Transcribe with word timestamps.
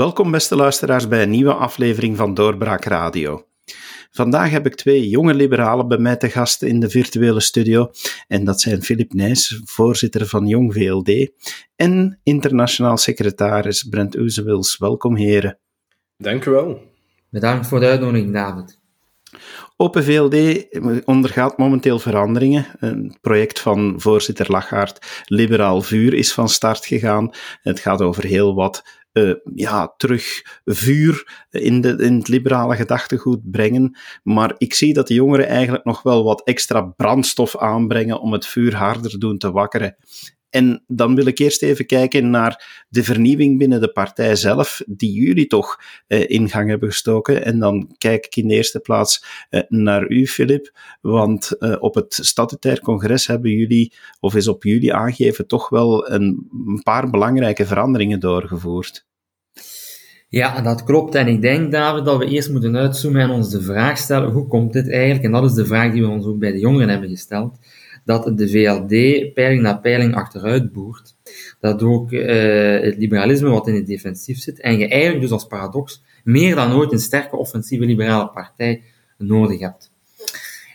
Welkom 0.00 0.30
beste 0.30 0.56
luisteraars 0.56 1.08
bij 1.08 1.22
een 1.22 1.30
nieuwe 1.30 1.54
aflevering 1.54 2.16
van 2.16 2.34
Doorbraak 2.34 2.84
Radio. 2.84 3.46
Vandaag 4.10 4.50
heb 4.50 4.66
ik 4.66 4.74
twee 4.74 5.08
jonge 5.08 5.34
liberalen 5.34 5.88
bij 5.88 5.98
mij 5.98 6.16
te 6.16 6.28
gast 6.28 6.62
in 6.62 6.80
de 6.80 6.90
virtuele 6.90 7.40
studio. 7.40 7.90
En 8.28 8.44
dat 8.44 8.60
zijn 8.60 8.82
Filip 8.82 9.12
Nijs, 9.12 9.60
voorzitter 9.64 10.26
van 10.26 10.46
Jong 10.46 10.72
VLD, 10.72 11.30
en 11.76 12.20
internationaal 12.22 12.96
secretaris 12.96 13.82
Brent 13.82 14.16
Oezewils. 14.16 14.78
Welkom 14.78 15.16
heren. 15.16 15.58
Dank 16.16 16.44
u 16.44 16.50
wel. 16.50 16.82
Bedankt 17.30 17.66
voor 17.66 17.80
de 17.80 17.86
uitnodiging, 17.86 18.32
David. 18.32 18.78
Open 19.76 20.04
VLD 20.04 20.66
ondergaat 21.04 21.58
momenteel 21.58 21.98
veranderingen. 21.98 22.66
Een 22.78 23.18
project 23.20 23.60
van 23.60 23.94
voorzitter 23.96 24.50
Lachaert, 24.50 25.24
Liberaal 25.24 25.82
Vuur, 25.82 26.14
is 26.14 26.32
van 26.32 26.48
start 26.48 26.86
gegaan. 26.86 27.30
Het 27.62 27.80
gaat 27.80 28.02
over 28.02 28.24
heel 28.24 28.54
wat 28.54 28.82
uh, 29.12 29.34
ja, 29.54 29.94
terug 29.96 30.42
vuur 30.64 31.44
in, 31.50 31.80
de, 31.80 31.96
in 31.96 32.14
het 32.14 32.28
liberale 32.28 32.76
gedachtegoed 32.76 33.50
brengen. 33.50 33.98
Maar 34.22 34.54
ik 34.58 34.74
zie 34.74 34.94
dat 34.94 35.06
de 35.06 35.14
jongeren 35.14 35.46
eigenlijk 35.46 35.84
nog 35.84 36.02
wel 36.02 36.24
wat 36.24 36.42
extra 36.44 36.80
brandstof 36.80 37.56
aanbrengen 37.56 38.20
om 38.20 38.32
het 38.32 38.46
vuur 38.46 38.74
harder 38.74 39.18
doen 39.18 39.38
te 39.38 39.50
wakkeren. 39.50 39.96
En 40.50 40.84
dan 40.86 41.14
wil 41.14 41.26
ik 41.26 41.38
eerst 41.38 41.62
even 41.62 41.86
kijken 41.86 42.30
naar 42.30 42.84
de 42.88 43.04
vernieuwing 43.04 43.58
binnen 43.58 43.80
de 43.80 43.92
partij 43.92 44.36
zelf, 44.36 44.82
die 44.86 45.12
jullie 45.12 45.46
toch 45.46 45.80
eh, 46.06 46.30
in 46.30 46.48
gang 46.48 46.68
hebben 46.68 46.88
gestoken. 46.88 47.44
En 47.44 47.58
dan 47.58 47.94
kijk 47.98 48.26
ik 48.26 48.36
in 48.36 48.48
de 48.48 48.54
eerste 48.54 48.80
plaats 48.80 49.24
eh, 49.50 49.60
naar 49.68 50.08
u, 50.08 50.26
Filip, 50.26 50.78
want 51.00 51.58
op 51.80 51.94
het 51.94 52.18
statutair 52.22 52.80
congres 52.80 53.26
hebben 53.26 53.50
jullie, 53.50 53.92
of 54.20 54.34
is 54.34 54.48
op 54.48 54.62
jullie 54.62 54.94
aangegeven, 54.94 55.46
toch 55.46 55.68
wel 55.68 56.10
een, 56.10 56.48
een 56.66 56.82
paar 56.82 57.10
belangrijke 57.10 57.66
veranderingen 57.66 58.20
doorgevoerd. 58.20 59.08
Ja, 60.28 60.60
dat 60.60 60.84
klopt. 60.84 61.14
En 61.14 61.26
ik 61.26 61.42
denk, 61.42 61.72
David, 61.72 62.04
dat 62.04 62.18
we 62.18 62.26
eerst 62.26 62.50
moeten 62.50 62.76
uitzoomen 62.76 63.20
en 63.20 63.30
ons 63.30 63.50
de 63.50 63.62
vraag 63.62 63.98
stellen, 63.98 64.30
hoe 64.30 64.46
komt 64.46 64.72
dit 64.72 64.90
eigenlijk? 64.90 65.24
En 65.24 65.32
dat 65.32 65.44
is 65.44 65.52
de 65.52 65.66
vraag 65.66 65.92
die 65.92 66.02
we 66.02 66.08
ons 66.08 66.26
ook 66.26 66.38
bij 66.38 66.52
de 66.52 66.58
jongeren 66.58 66.88
hebben 66.88 67.08
gesteld 67.08 67.58
dat 68.04 68.38
de 68.38 68.48
VLD 68.48 69.34
peiling 69.34 69.62
na 69.62 69.74
peiling 69.74 70.14
achteruit 70.14 70.72
boert. 70.72 71.16
Dat 71.60 71.82
ook 71.82 72.12
uh, 72.12 72.80
het 72.80 72.96
liberalisme 72.96 73.48
wat 73.48 73.68
in 73.68 73.74
het 73.74 73.86
defensief 73.86 74.38
zit. 74.38 74.60
En 74.60 74.78
je 74.78 74.88
eigenlijk 74.88 75.22
dus 75.22 75.30
als 75.30 75.46
paradox 75.46 76.02
meer 76.24 76.54
dan 76.54 76.72
ooit 76.72 76.92
een 76.92 76.98
sterke 76.98 77.36
offensieve 77.36 77.84
liberale 77.84 78.28
partij 78.28 78.82
nodig 79.18 79.60
hebt. 79.60 79.90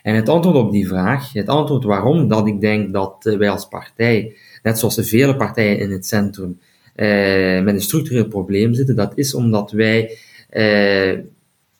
En 0.02 0.14
het 0.14 0.28
antwoord 0.28 0.56
op 0.56 0.72
die 0.72 0.88
vraag, 0.88 1.32
het 1.32 1.48
antwoord 1.48 1.84
waarom 1.84 2.28
dat 2.28 2.46
ik 2.46 2.60
denk 2.60 2.92
dat 2.92 3.26
eh, 3.26 3.38
wij 3.38 3.50
als 3.50 3.68
partij, 3.68 4.36
net 4.62 4.78
zoals 4.78 4.94
de 4.94 5.04
vele 5.04 5.36
partijen 5.36 5.78
in 5.78 5.90
het 5.90 6.06
centrum, 6.06 6.60
met 7.64 7.74
een 7.74 7.80
structureel 7.80 8.28
probleem 8.28 8.74
zitten, 8.74 8.96
dat 8.96 9.12
is 9.14 9.34
omdat 9.34 9.70
wij, 9.70 10.18
uh, 10.50 11.18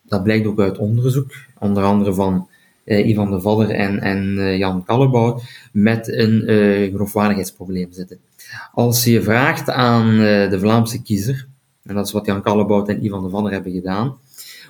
dat 0.03 0.23
blijkt 0.23 0.47
ook 0.47 0.59
uit 0.59 0.77
onderzoek, 0.77 1.31
onder 1.59 1.83
andere 1.83 2.13
van 2.13 2.47
uh, 2.85 3.07
Ivan 3.07 3.31
de 3.31 3.39
Valler 3.39 3.69
en, 3.69 3.99
en 3.99 4.35
uh, 4.37 4.57
Jan 4.57 4.83
Kallebout, 4.83 5.43
met 5.71 6.07
een 6.07 6.51
uh, 6.51 6.91
geloofwaardigheidsprobleem 6.91 7.91
zitten. 7.91 8.19
Als 8.71 9.03
je 9.03 9.21
vraagt 9.21 9.69
aan 9.69 10.17
de 10.49 10.59
Vlaamse 10.59 11.01
kiezer, 11.01 11.47
en 11.83 11.95
dat 11.95 12.05
is 12.05 12.11
wat 12.11 12.25
Jan 12.25 12.41
Kallebout 12.41 12.89
en 12.89 13.05
Ivan 13.05 13.23
de 13.23 13.29
Valler 13.29 13.51
hebben 13.51 13.71
gedaan, 13.71 14.17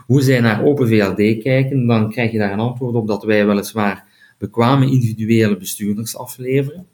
hoe 0.05 0.21
zij 0.21 0.39
naar 0.39 0.63
Open 0.63 0.87
VLD 0.87 1.43
kijken, 1.43 1.87
dan 1.87 2.09
krijg 2.09 2.31
je 2.31 2.37
daar 2.37 2.51
een 2.51 2.59
antwoord 2.59 2.95
op 2.95 3.07
dat 3.07 3.23
wij 3.23 3.45
weliswaar 3.45 4.05
bekwame 4.37 4.85
individuele 4.85 5.57
bestuurders 5.57 6.17
afleveren, 6.17 6.87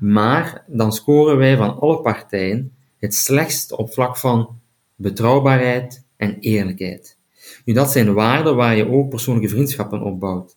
maar 0.00 0.64
dan 0.66 0.92
scoren 0.92 1.36
wij 1.36 1.56
van 1.56 1.80
alle 1.80 2.00
partijen 2.00 2.75
het 3.06 3.14
slechtst 3.14 3.72
op 3.72 3.92
vlak 3.92 4.16
van 4.16 4.58
betrouwbaarheid 4.94 6.04
en 6.16 6.38
eerlijkheid. 6.38 7.16
Nu, 7.64 7.74
dat 7.74 7.92
zijn 7.92 8.14
waarden 8.14 8.56
waar 8.56 8.76
je 8.76 8.90
ook 8.90 9.08
persoonlijke 9.08 9.48
vriendschappen 9.48 10.02
opbouwt 10.02 10.56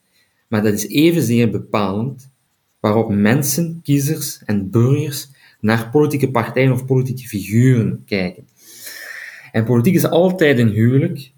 maar 0.49 0.63
dat 0.63 0.73
is 0.73 0.87
evenzeer 0.87 1.49
bepalend 1.49 2.29
waarop 2.79 3.09
mensen, 3.09 3.79
kiezers 3.83 4.41
en 4.45 4.69
burgers 4.69 5.29
naar 5.59 5.89
politieke 5.89 6.31
partijen 6.31 6.71
of 6.71 6.85
politieke 6.85 7.27
figuren 7.27 8.03
kijken. 8.05 8.47
En 9.51 9.65
politiek 9.65 9.95
is 9.95 10.05
altijd 10.05 10.59
een 10.59 10.69
huwelijk 10.69 11.31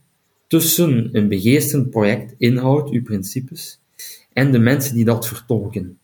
tussen 0.47 1.09
een 1.11 1.28
begeesterend 1.28 1.89
project, 1.89 2.35
inhoud, 2.38 2.89
uw 2.89 3.03
principes, 3.03 3.79
en 4.33 4.51
de 4.51 4.59
mensen 4.59 4.95
die 4.95 5.05
dat 5.05 5.28
vertolken. 5.28 5.97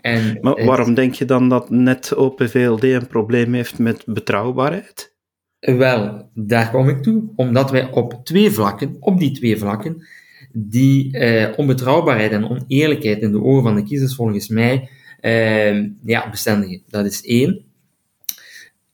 En 0.00 0.38
maar 0.40 0.64
waarom 0.64 0.94
denk 0.94 1.14
je 1.14 1.24
dan 1.24 1.48
dat 1.48 1.70
net 1.70 2.16
Open 2.16 2.50
VLD 2.50 2.82
een 2.82 3.06
probleem 3.06 3.54
heeft 3.54 3.78
met 3.78 4.02
betrouwbaarheid? 4.06 5.16
Wel, 5.60 6.30
daar 6.34 6.70
kom 6.70 6.88
ik 6.88 7.02
toe. 7.02 7.22
Omdat 7.36 7.70
wij 7.70 7.90
op 7.90 8.20
twee 8.24 8.50
vlakken, 8.50 8.96
op 9.00 9.18
die 9.18 9.32
twee 9.32 9.58
vlakken, 9.58 10.06
die 10.52 11.18
eh, 11.18 11.58
onbetrouwbaarheid 11.58 12.30
en 12.30 12.48
oneerlijkheid 12.48 13.22
in 13.22 13.32
de 13.32 13.42
ogen 13.42 13.62
van 13.62 13.74
de 13.74 13.82
kiezers 13.82 14.14
volgens 14.14 14.48
mij 14.48 14.88
eh, 15.20 15.82
ja, 16.04 16.30
bestendigen. 16.30 16.82
Dat 16.88 17.06
is 17.06 17.22
één. 17.22 17.66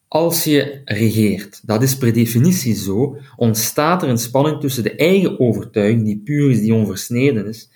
Als 0.08 0.44
je 0.44 0.80
regeert, 0.84 1.66
dat 1.66 1.82
is 1.82 1.96
per 1.96 2.12
definitie 2.12 2.74
zo, 2.74 3.16
ontstaat 3.36 4.02
er 4.02 4.08
een 4.08 4.18
spanning 4.18 4.60
tussen 4.60 4.82
de 4.82 4.96
eigen 4.96 5.40
overtuiging, 5.40 6.04
die 6.04 6.20
puur 6.24 6.50
is, 6.50 6.60
die 6.60 6.74
onversneden 6.74 7.46
is, 7.46 7.70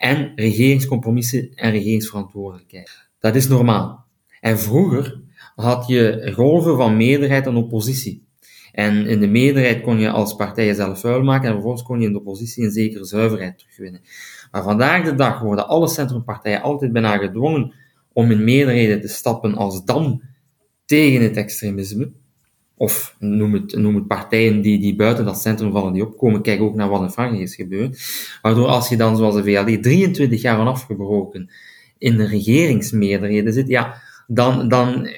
en 0.00 0.32
regeringscompromissen 0.34 1.54
en 1.54 1.70
regeringsverantwoordelijkheid. 1.70 3.08
Dat 3.18 3.34
is 3.34 3.48
normaal. 3.48 4.04
En 4.40 4.58
vroeger 4.58 5.20
had 5.54 5.86
je 5.86 6.30
golven 6.34 6.76
van 6.76 6.96
meerderheid 6.96 7.46
en 7.46 7.56
oppositie. 7.56 8.26
En 8.72 9.06
in 9.06 9.20
de 9.20 9.26
meerderheid 9.26 9.82
kon 9.82 9.98
je 9.98 10.10
als 10.10 10.34
partij 10.36 10.66
jezelf 10.66 11.00
vuil 11.00 11.22
maken 11.22 11.46
en 11.46 11.52
vervolgens 11.52 11.82
kon 11.82 12.00
je 12.00 12.06
in 12.06 12.12
de 12.12 12.18
oppositie 12.18 12.64
een 12.64 12.70
zekere 12.70 13.04
zuiverheid 13.04 13.58
terugwinnen. 13.58 14.00
Maar 14.50 14.62
vandaag 14.62 15.04
de 15.04 15.14
dag 15.14 15.40
worden 15.40 15.68
alle 15.68 15.88
centrumpartijen 15.88 16.62
altijd 16.62 16.92
bijna 16.92 17.16
gedwongen 17.16 17.74
om 18.12 18.30
in 18.30 18.44
meerderheden 18.44 19.00
te 19.00 19.08
stappen 19.08 19.54
als 19.54 19.84
dan 19.84 20.22
tegen 20.84 21.22
het 21.22 21.36
extremisme. 21.36 22.12
Of 22.80 23.14
noem 23.18 23.52
het, 23.52 23.76
noem 23.76 23.94
het 23.94 24.06
partijen 24.06 24.60
die, 24.60 24.78
die 24.78 24.96
buiten 24.96 25.24
dat 25.24 25.40
centrum 25.40 25.72
vallen, 25.72 25.92
die 25.92 26.06
opkomen. 26.06 26.42
Kijk 26.42 26.60
ook 26.60 26.74
naar 26.74 26.88
wat 26.88 27.02
in 27.02 27.10
Frankrijk 27.10 27.42
is 27.42 27.54
gebeurd. 27.54 28.00
Waardoor 28.42 28.66
als 28.66 28.88
je 28.88 28.96
dan, 28.96 29.16
zoals 29.16 29.34
de 29.34 29.42
VLD, 29.44 29.82
23 29.82 30.42
jaar 30.42 30.58
afgebroken 30.58 31.50
in 31.98 32.16
de 32.16 32.26
regeringsmeerderheden 32.26 33.52
zit, 33.52 33.68
ja, 33.68 34.02
dan, 34.26 34.68
dan 34.68 35.08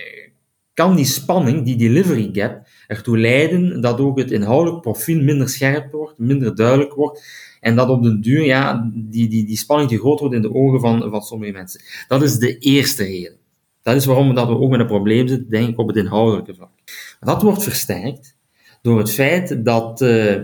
kan 0.74 0.96
die 0.96 1.04
spanning, 1.04 1.64
die 1.64 1.76
delivery 1.76 2.28
gap, 2.32 2.66
ertoe 2.86 3.18
leiden 3.18 3.80
dat 3.80 4.00
ook 4.00 4.18
het 4.18 4.30
inhoudelijk 4.30 4.82
profiel 4.82 5.22
minder 5.22 5.48
scherp 5.48 5.92
wordt, 5.92 6.18
minder 6.18 6.54
duidelijk 6.56 6.94
wordt, 6.94 7.24
en 7.60 7.76
dat 7.76 7.88
op 7.88 8.02
den 8.02 8.20
duur 8.20 8.44
ja, 8.44 8.90
die, 8.94 9.28
die, 9.28 9.44
die 9.44 9.56
spanning 9.56 9.90
te 9.90 9.98
groot 9.98 10.20
wordt 10.20 10.34
in 10.34 10.42
de 10.42 10.54
ogen 10.54 10.80
van, 10.80 11.10
van 11.10 11.22
sommige 11.22 11.52
mensen. 11.52 11.80
Dat 12.08 12.22
is 12.22 12.38
de 12.38 12.58
eerste 12.58 13.04
reden. 13.04 13.36
Dat 13.82 13.96
is 13.96 14.04
waarom 14.04 14.34
dat 14.34 14.48
we 14.48 14.58
ook 14.58 14.70
met 14.70 14.80
een 14.80 14.86
probleem 14.86 15.28
zitten, 15.28 15.50
denk 15.50 15.68
ik, 15.68 15.78
op 15.78 15.88
het 15.88 15.96
inhoudelijke 15.96 16.54
vlak. 16.54 16.81
Dat 17.24 17.42
wordt 17.42 17.62
versterkt 17.62 18.36
door 18.82 18.98
het 18.98 19.12
feit 19.12 19.64
dat 19.64 20.00
uh, 20.00 20.34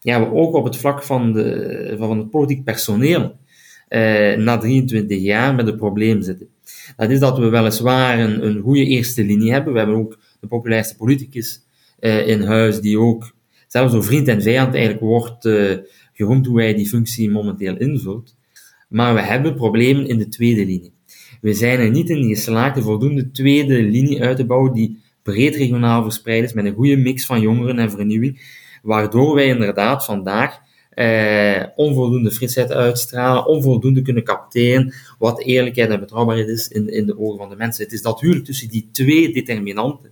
ja, 0.00 0.20
we 0.20 0.32
ook 0.32 0.54
op 0.54 0.64
het 0.64 0.76
vlak 0.76 1.02
van, 1.02 1.32
de, 1.32 1.94
van 1.98 2.18
het 2.18 2.30
politiek 2.30 2.64
personeel 2.64 3.36
uh, 3.88 4.36
na 4.36 4.58
23 4.58 5.20
jaar 5.20 5.54
met 5.54 5.66
een 5.66 5.76
probleem 5.76 6.22
zitten. 6.22 6.48
Dat 6.96 7.10
is 7.10 7.18
dat 7.18 7.38
we 7.38 7.48
weliswaar 7.48 8.18
een, 8.18 8.46
een 8.46 8.60
goede 8.60 8.84
eerste 8.84 9.24
linie 9.24 9.52
hebben. 9.52 9.72
We 9.72 9.78
hebben 9.78 9.96
ook 9.96 10.18
de 10.40 10.46
populairste 10.46 10.96
politicus 10.96 11.62
uh, 12.00 12.28
in 12.28 12.42
huis, 12.42 12.80
die 12.80 12.98
ook 12.98 13.32
zelfs 13.66 13.92
door 13.92 14.04
vriend 14.04 14.28
en 14.28 14.42
vijand 14.42 14.74
eigenlijk 14.74 15.04
wordt 15.04 15.44
uh, 15.44 15.76
geroemd 16.12 16.46
hoe 16.46 16.60
hij 16.60 16.74
die 16.74 16.88
functie 16.88 17.30
momenteel 17.30 17.76
invult. 17.76 18.36
Maar 18.88 19.14
we 19.14 19.20
hebben 19.20 19.54
problemen 19.54 20.06
in 20.06 20.18
de 20.18 20.28
tweede 20.28 20.64
linie. 20.66 20.92
We 21.40 21.54
zijn 21.54 21.78
er 21.78 21.90
niet 21.90 22.10
in 22.10 22.28
geslaagd 22.28 22.74
de 22.74 22.82
voldoende 22.82 23.30
tweede 23.30 23.82
linie 23.82 24.22
uit 24.22 24.36
te 24.36 24.46
bouwen 24.46 24.72
die 24.72 24.98
breed 25.32 25.56
regionaal 25.56 26.02
verspreid 26.02 26.44
is, 26.44 26.52
met 26.52 26.64
een 26.64 26.74
goede 26.74 26.96
mix 26.96 27.26
van 27.26 27.40
jongeren 27.40 27.78
en 27.78 27.90
vernieuwing, 27.90 28.40
waardoor 28.82 29.34
wij 29.34 29.46
inderdaad 29.46 30.04
vandaag 30.04 30.60
eh, 30.90 31.64
onvoldoende 31.76 32.30
frisheid 32.30 32.72
uitstralen, 32.72 33.46
onvoldoende 33.46 34.02
kunnen 34.02 34.24
capteren 34.24 34.94
wat 35.18 35.42
eerlijkheid 35.42 35.90
en 35.90 36.00
betrouwbaarheid 36.00 36.48
is 36.48 36.68
in, 36.68 36.88
in 36.88 37.06
de 37.06 37.18
ogen 37.18 37.38
van 37.38 37.48
de 37.48 37.56
mensen. 37.56 37.84
Het 37.84 37.92
is 37.92 38.02
dat 38.02 38.18
tussen 38.18 38.68
die 38.68 38.88
twee 38.92 39.32
determinanten 39.32 40.10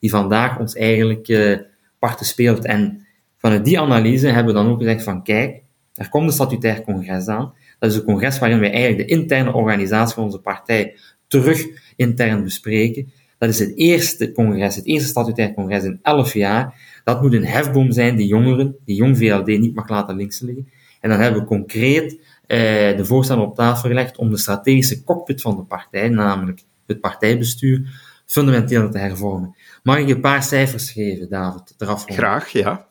die 0.00 0.10
vandaag 0.10 0.58
ons 0.58 0.74
eigenlijk 0.74 1.28
uh, 1.28 1.58
parten 1.98 2.26
speelt. 2.26 2.64
En 2.64 3.06
vanuit 3.36 3.64
die 3.64 3.80
analyse 3.80 4.26
hebben 4.26 4.54
we 4.54 4.60
dan 4.60 4.70
ook 4.70 4.78
gezegd 4.78 5.02
van 5.02 5.22
kijk, 5.22 5.62
er 5.94 6.08
komt 6.08 6.26
een 6.26 6.32
statutair 6.32 6.82
congres 6.82 7.26
aan. 7.26 7.52
Dat 7.78 7.90
is 7.90 7.96
een 7.96 8.04
congres 8.04 8.38
waarin 8.38 8.60
wij 8.60 8.72
eigenlijk 8.72 9.08
de 9.08 9.14
interne 9.14 9.52
organisatie 9.52 10.14
van 10.14 10.24
onze 10.24 10.40
partij 10.40 10.96
terug 11.26 11.66
intern 11.96 12.44
bespreken. 12.44 13.12
Dat 13.38 13.48
is 13.48 13.58
het 13.58 13.76
eerste 13.76 14.32
congres, 14.32 14.76
het 14.76 14.86
eerste 14.86 15.08
statutair 15.08 15.54
congres 15.54 15.84
in 15.84 15.98
elf 16.02 16.34
jaar. 16.34 16.74
Dat 17.04 17.22
moet 17.22 17.32
een 17.32 17.46
hefboom 17.46 17.92
zijn 17.92 18.16
die 18.16 18.26
jongeren, 18.26 18.76
die 18.84 18.96
jong 18.96 19.18
VLD 19.18 19.46
niet 19.46 19.74
mag 19.74 19.88
laten 19.88 20.16
links 20.16 20.40
liggen. 20.40 20.68
En 21.00 21.10
dan 21.10 21.20
hebben 21.20 21.40
we 21.40 21.46
concreet 21.46 22.20
eh, 22.46 22.58
de 22.96 23.04
voorstellen 23.04 23.42
op 23.42 23.54
tafel 23.54 23.88
gelegd 23.88 24.16
om 24.16 24.30
de 24.30 24.36
strategische 24.36 25.04
cockpit 25.04 25.40
van 25.40 25.56
de 25.56 25.62
partij, 25.62 26.08
namelijk 26.08 26.62
het 26.86 27.00
partijbestuur, 27.00 28.02
fundamenteel 28.26 28.90
te 28.90 28.98
hervormen. 28.98 29.56
Mag 29.82 29.98
ik 29.98 30.08
een 30.08 30.20
paar 30.20 30.42
cijfers 30.42 30.90
geven, 30.90 31.28
David? 31.28 31.74
Eraf 31.78 32.04
Graag, 32.06 32.48
ja. 32.48 32.86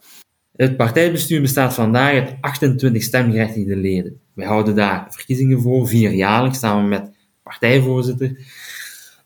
Het 0.55 0.77
partijbestuur 0.77 1.41
bestaat 1.41 1.73
vandaag 1.73 2.13
uit 2.13 2.35
28 2.41 3.03
stemgerechtigde 3.03 3.75
leden. 3.75 4.19
Wij 4.33 4.45
houden 4.45 4.75
daar 4.75 5.05
verkiezingen 5.09 5.61
voor, 5.61 5.87
vierjaarlijks, 5.87 6.59
samen 6.59 6.87
met 6.87 7.11
partijvoorzitter. 7.43 8.37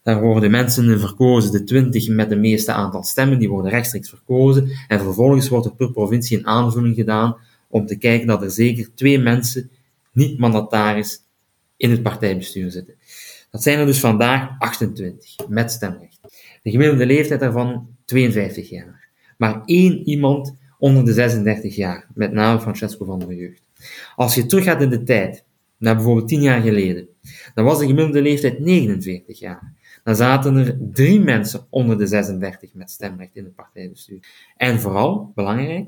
Daar 0.03 0.21
worden 0.21 0.51
mensen 0.51 1.00
verkozen, 1.00 1.51
de 1.51 1.63
20 1.63 2.07
met 2.07 2.30
de 2.30 2.36
meeste 2.36 2.71
aantal 2.71 3.03
stemmen, 3.03 3.39
die 3.39 3.50
worden 3.50 3.71
rechtstreeks 3.71 4.09
verkozen. 4.09 4.69
En 4.88 5.00
vervolgens 5.00 5.50
wordt 5.50 5.65
er 5.65 5.75
per 5.75 5.92
provincie 5.92 6.38
een 6.38 6.48
aanvulling 6.48 6.95
gedaan 6.95 7.38
om 7.68 7.86
te 7.86 7.98
kijken 7.98 8.27
dat 8.27 8.42
er 8.42 8.51
zeker 8.51 8.89
twee 8.95 9.19
mensen 9.19 9.69
niet 10.12 10.39
mandataris 10.39 11.24
in 11.77 11.92
het 11.92 12.03
partijbestuur 12.03 12.71
zitten. 12.71 12.95
Dat 13.51 13.63
zijn 13.63 13.80
er 13.80 13.86
dus 13.86 14.00
vandaag 14.00 14.50
28 14.59 15.36
met 15.48 15.71
stemrecht. 15.71 16.19
De 16.63 16.71
gemiddelde 16.71 17.06
leeftijd 17.06 17.39
daarvan 17.39 17.88
52 18.06 18.69
jaar. 18.69 19.09
Maar 19.38 19.62
één 19.65 20.07
iemand 20.07 20.56
onder 20.80 21.06
de 21.06 21.13
36 21.13 21.75
jaar, 21.75 22.07
met 22.13 22.31
name 22.31 22.59
Francesco 22.59 23.06
van 23.06 23.19
der 23.19 23.33
Jeugd. 23.33 23.62
Als 24.15 24.36
je 24.36 24.45
teruggaat 24.45 24.81
in 24.81 24.89
de 24.89 25.03
tijd, 25.03 25.44
naar 25.77 25.95
bijvoorbeeld 25.95 26.27
10 26.27 26.42
jaar 26.42 26.62
geleden, 26.62 27.07
dan 27.53 27.65
was 27.65 27.80
de 27.80 27.86
gemiddelde 27.86 28.21
leeftijd 28.21 28.59
49 28.59 29.39
jaar. 29.39 29.74
Dan 30.03 30.15
zaten 30.15 30.56
er 30.56 30.77
drie 30.92 31.19
mensen 31.19 31.65
onder 31.69 31.98
de 31.98 32.07
36 32.07 32.74
met 32.74 32.92
stemrecht 32.92 33.36
in 33.36 33.44
het 33.44 33.56
partijbestuur. 33.56 34.19
En 34.57 34.80
vooral, 34.80 35.31
belangrijk, 35.36 35.88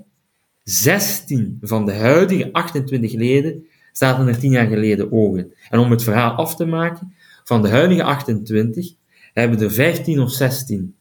16 0.64 1.58
van 1.62 1.86
de 1.86 1.94
huidige 1.94 2.54
28 2.54 3.14
leden 3.14 3.66
zaten 3.92 4.28
er 4.28 4.40
10 4.40 4.52
jaar 4.52 4.68
geleden 4.68 5.12
ogen. 5.12 5.54
En 5.70 5.80
om 5.80 5.92
het 5.92 6.04
verhaal 6.04 6.32
af 6.32 6.56
te 6.56 6.66
maken, 6.66 7.14
van 7.44 7.62
de 7.62 7.70
huidige 7.70 8.04
28 8.04 8.94
hebben 9.34 9.60
er 9.60 9.72
15 9.72 10.20
of 10.20 10.32
16 10.32 10.96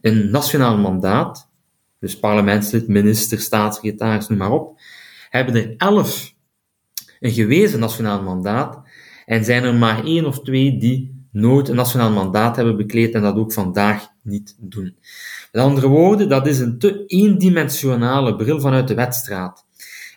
een 0.00 0.30
nationaal 0.30 0.78
mandaat, 0.78 1.50
dus 2.00 2.18
parlementslid, 2.18 2.88
minister, 2.88 3.38
staatssecretaris, 3.38 4.28
noem 4.28 4.38
maar 4.38 4.50
op, 4.50 4.80
hebben 5.30 5.54
er 5.54 5.74
11 5.76 6.34
een 7.20 7.32
gewezen 7.32 7.80
nationaal 7.80 8.22
mandaat 8.22 8.82
en 9.26 9.44
zijn 9.44 9.64
er 9.64 9.74
maar 9.74 10.04
één 10.04 10.26
of 10.26 10.40
twee 10.40 10.78
die 10.78 11.17
nooit 11.40 11.68
een 11.68 11.76
nationaal 11.76 12.10
mandaat 12.10 12.56
hebben 12.56 12.76
bekleed 12.76 13.14
en 13.14 13.22
dat 13.22 13.36
ook 13.36 13.52
vandaag 13.52 14.08
niet 14.22 14.56
doen. 14.58 14.96
Met 15.52 15.62
andere 15.62 15.88
woorden, 15.88 16.28
dat 16.28 16.46
is 16.46 16.58
een 16.58 16.78
te 16.78 17.04
eendimensionale 17.06 18.36
bril 18.36 18.60
vanuit 18.60 18.88
de 18.88 18.94
wedstraat. 18.94 19.66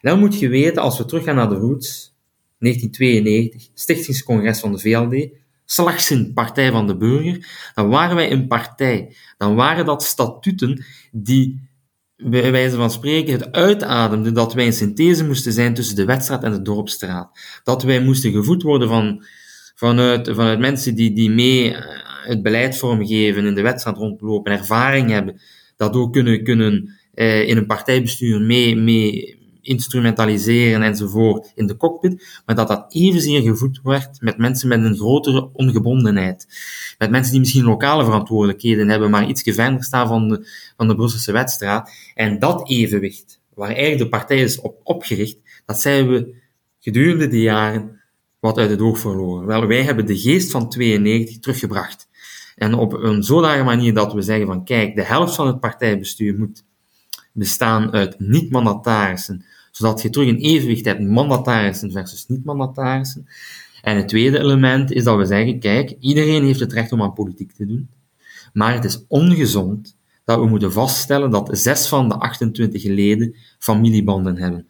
En 0.02 0.10
dan 0.10 0.20
moet 0.20 0.40
je 0.40 0.50
weten, 0.50 0.82
als 0.82 0.98
we 0.98 1.06
teruggaan 1.06 1.36
naar 1.36 1.50
de 1.50 1.56
roots, 1.56 2.16
1992, 2.58 3.70
stichtingscongres 3.74 4.60
van 4.60 4.72
de 4.72 4.80
VLD, 4.80 5.30
slagzin 5.66 6.34
Partij 6.34 6.72
van 6.72 6.88
de 6.88 6.98
Burger, 6.98 7.72
dan 7.76 7.90
waren 7.90 8.16
wij 8.16 8.32
een 8.32 8.48
partij. 8.48 9.16
Dan 9.38 9.56
waren 9.56 9.86
dat 9.86 10.04
statuten 10.04 10.86
die 11.12 11.70
bij 12.18 12.52
wijze 12.52 12.76
van 12.76 12.92
spreken 12.92 13.34
het 13.34 13.52
uitademden 13.52 14.34
dat 14.34 14.54
wij 14.54 14.66
een 14.66 14.74
synthese 14.74 15.26
moesten 15.26 15.54
zijn 15.54 15.74
tussen 15.74 15.96
de 15.96 16.06
wedstraat 16.06 16.44
en 16.44 16.52
de 16.52 16.62
dorpstraat. 16.62 17.40
Dat 17.64 17.84
wij 17.84 18.02
moesten 18.02 18.32
gevoed 18.32 18.64
worden 18.64 18.88
van, 18.88 19.24
vanuit, 19.82 20.30
vanuit 20.30 20.60
mensen 20.60 20.96
die, 20.96 21.14
die 21.14 21.30
mee 21.30 21.76
eh, 21.76 21.84
het 22.24 22.42
beleid 22.42 22.78
vormgeven, 22.78 23.46
in 23.46 23.56
de 23.56 23.62
wedstrijd 23.62 23.98
rondlopen, 23.98 24.52
ervaring 24.52 25.10
hebben, 25.10 25.42
dat 25.78 25.96
ook 25.96 26.14
kunnen, 26.14 26.44
kunnen 26.44 26.98
eh, 27.14 27.48
in 27.48 27.58
een 27.58 27.66
partijbestuur 27.66 28.42
mee, 28.42 28.76
mee 28.76 29.40
instrumentaliseren 29.62 30.82
enzovoort 30.82 31.52
in 31.56 31.68
de 31.68 31.78
cockpit, 31.78 32.42
maar 32.46 32.56
dat 32.56 32.68
dat 32.68 32.94
evenzeer 32.94 33.42
gevoed 33.42 33.80
werd 33.84 34.22
met 34.22 34.38
mensen 34.38 34.68
met 34.68 34.84
een 34.84 34.96
grotere 34.96 35.50
ongebondenheid. 35.54 36.48
Met 36.98 37.10
mensen 37.10 37.32
die 37.32 37.40
misschien 37.40 37.64
lokale 37.64 38.04
verantwoordelijkheden 38.04 38.90
hebben, 38.90 39.10
maar 39.10 39.28
iets 39.28 39.44
verder 39.44 39.84
staan 39.84 40.08
van 40.08 40.30
de, 40.30 40.48
van 40.78 40.88
de 40.88 40.96
Brusselse 40.96 41.32
wedstraat. 41.32 41.92
En 42.16 42.40
dat 42.40 42.70
evenwicht, 42.70 43.40
waar 43.54 43.70
eigenlijk 43.70 44.00
de 44.00 44.10
partij 44.18 44.42
is 44.42 44.60
op 44.60 44.80
opgericht, 44.84 45.38
dat 45.66 45.82
zijn 45.82 46.08
we 46.08 46.36
gedurende 46.80 47.28
de 47.28 47.42
jaren 47.42 48.01
wat 48.42 48.58
uit 48.58 48.70
het 48.70 48.82
oog 48.82 49.00
verloren. 49.00 49.46
Wel, 49.46 49.68
wij 49.68 49.84
hebben 49.84 50.06
de 50.06 50.18
geest 50.18 50.52
van 50.52 50.70
92 50.70 51.40
teruggebracht. 51.40 52.08
En 52.56 52.74
op 52.74 52.94
een 52.94 53.24
zodanige 53.24 53.64
manier 53.64 53.94
dat 53.94 54.14
we 54.14 54.22
zeggen 54.22 54.46
van 54.46 54.66
kijk, 54.66 54.96
de 54.96 55.04
helft 55.04 55.36
van 55.36 55.48
het 55.48 55.60
partijbestuur 55.60 56.38
moet 56.38 56.64
bestaan 57.32 57.92
uit 57.94 58.20
niet-mandatarissen, 58.20 59.46
zodat 59.72 60.02
je 60.02 60.10
terug 60.10 60.28
een 60.28 60.38
evenwicht 60.38 60.86
hebt 60.86 61.02
mandatarissen 61.02 61.92
versus 61.92 62.28
niet-mandatarissen. 62.28 63.28
En 63.82 63.96
het 63.96 64.08
tweede 64.08 64.40
element 64.40 64.92
is 64.92 65.04
dat 65.04 65.18
we 65.18 65.26
zeggen, 65.26 65.60
kijk, 65.60 65.96
iedereen 66.00 66.44
heeft 66.44 66.60
het 66.60 66.74
recht 66.74 66.92
om 66.92 67.02
aan 67.02 67.14
politiek 67.14 67.52
te 67.52 67.66
doen, 67.66 67.90
maar 68.54 68.74
het 68.74 68.86
is 68.86 69.06
ongezond 69.08 69.98
dat 70.24 70.40
we 70.40 70.46
moeten 70.46 70.72
vaststellen 70.72 71.30
dat 71.30 71.50
zes 71.52 71.88
van 71.88 72.10
de 72.10 72.16
28 72.16 72.84
leden 72.84 73.36
familiebanden 73.60 74.38
hebben. 74.38 74.68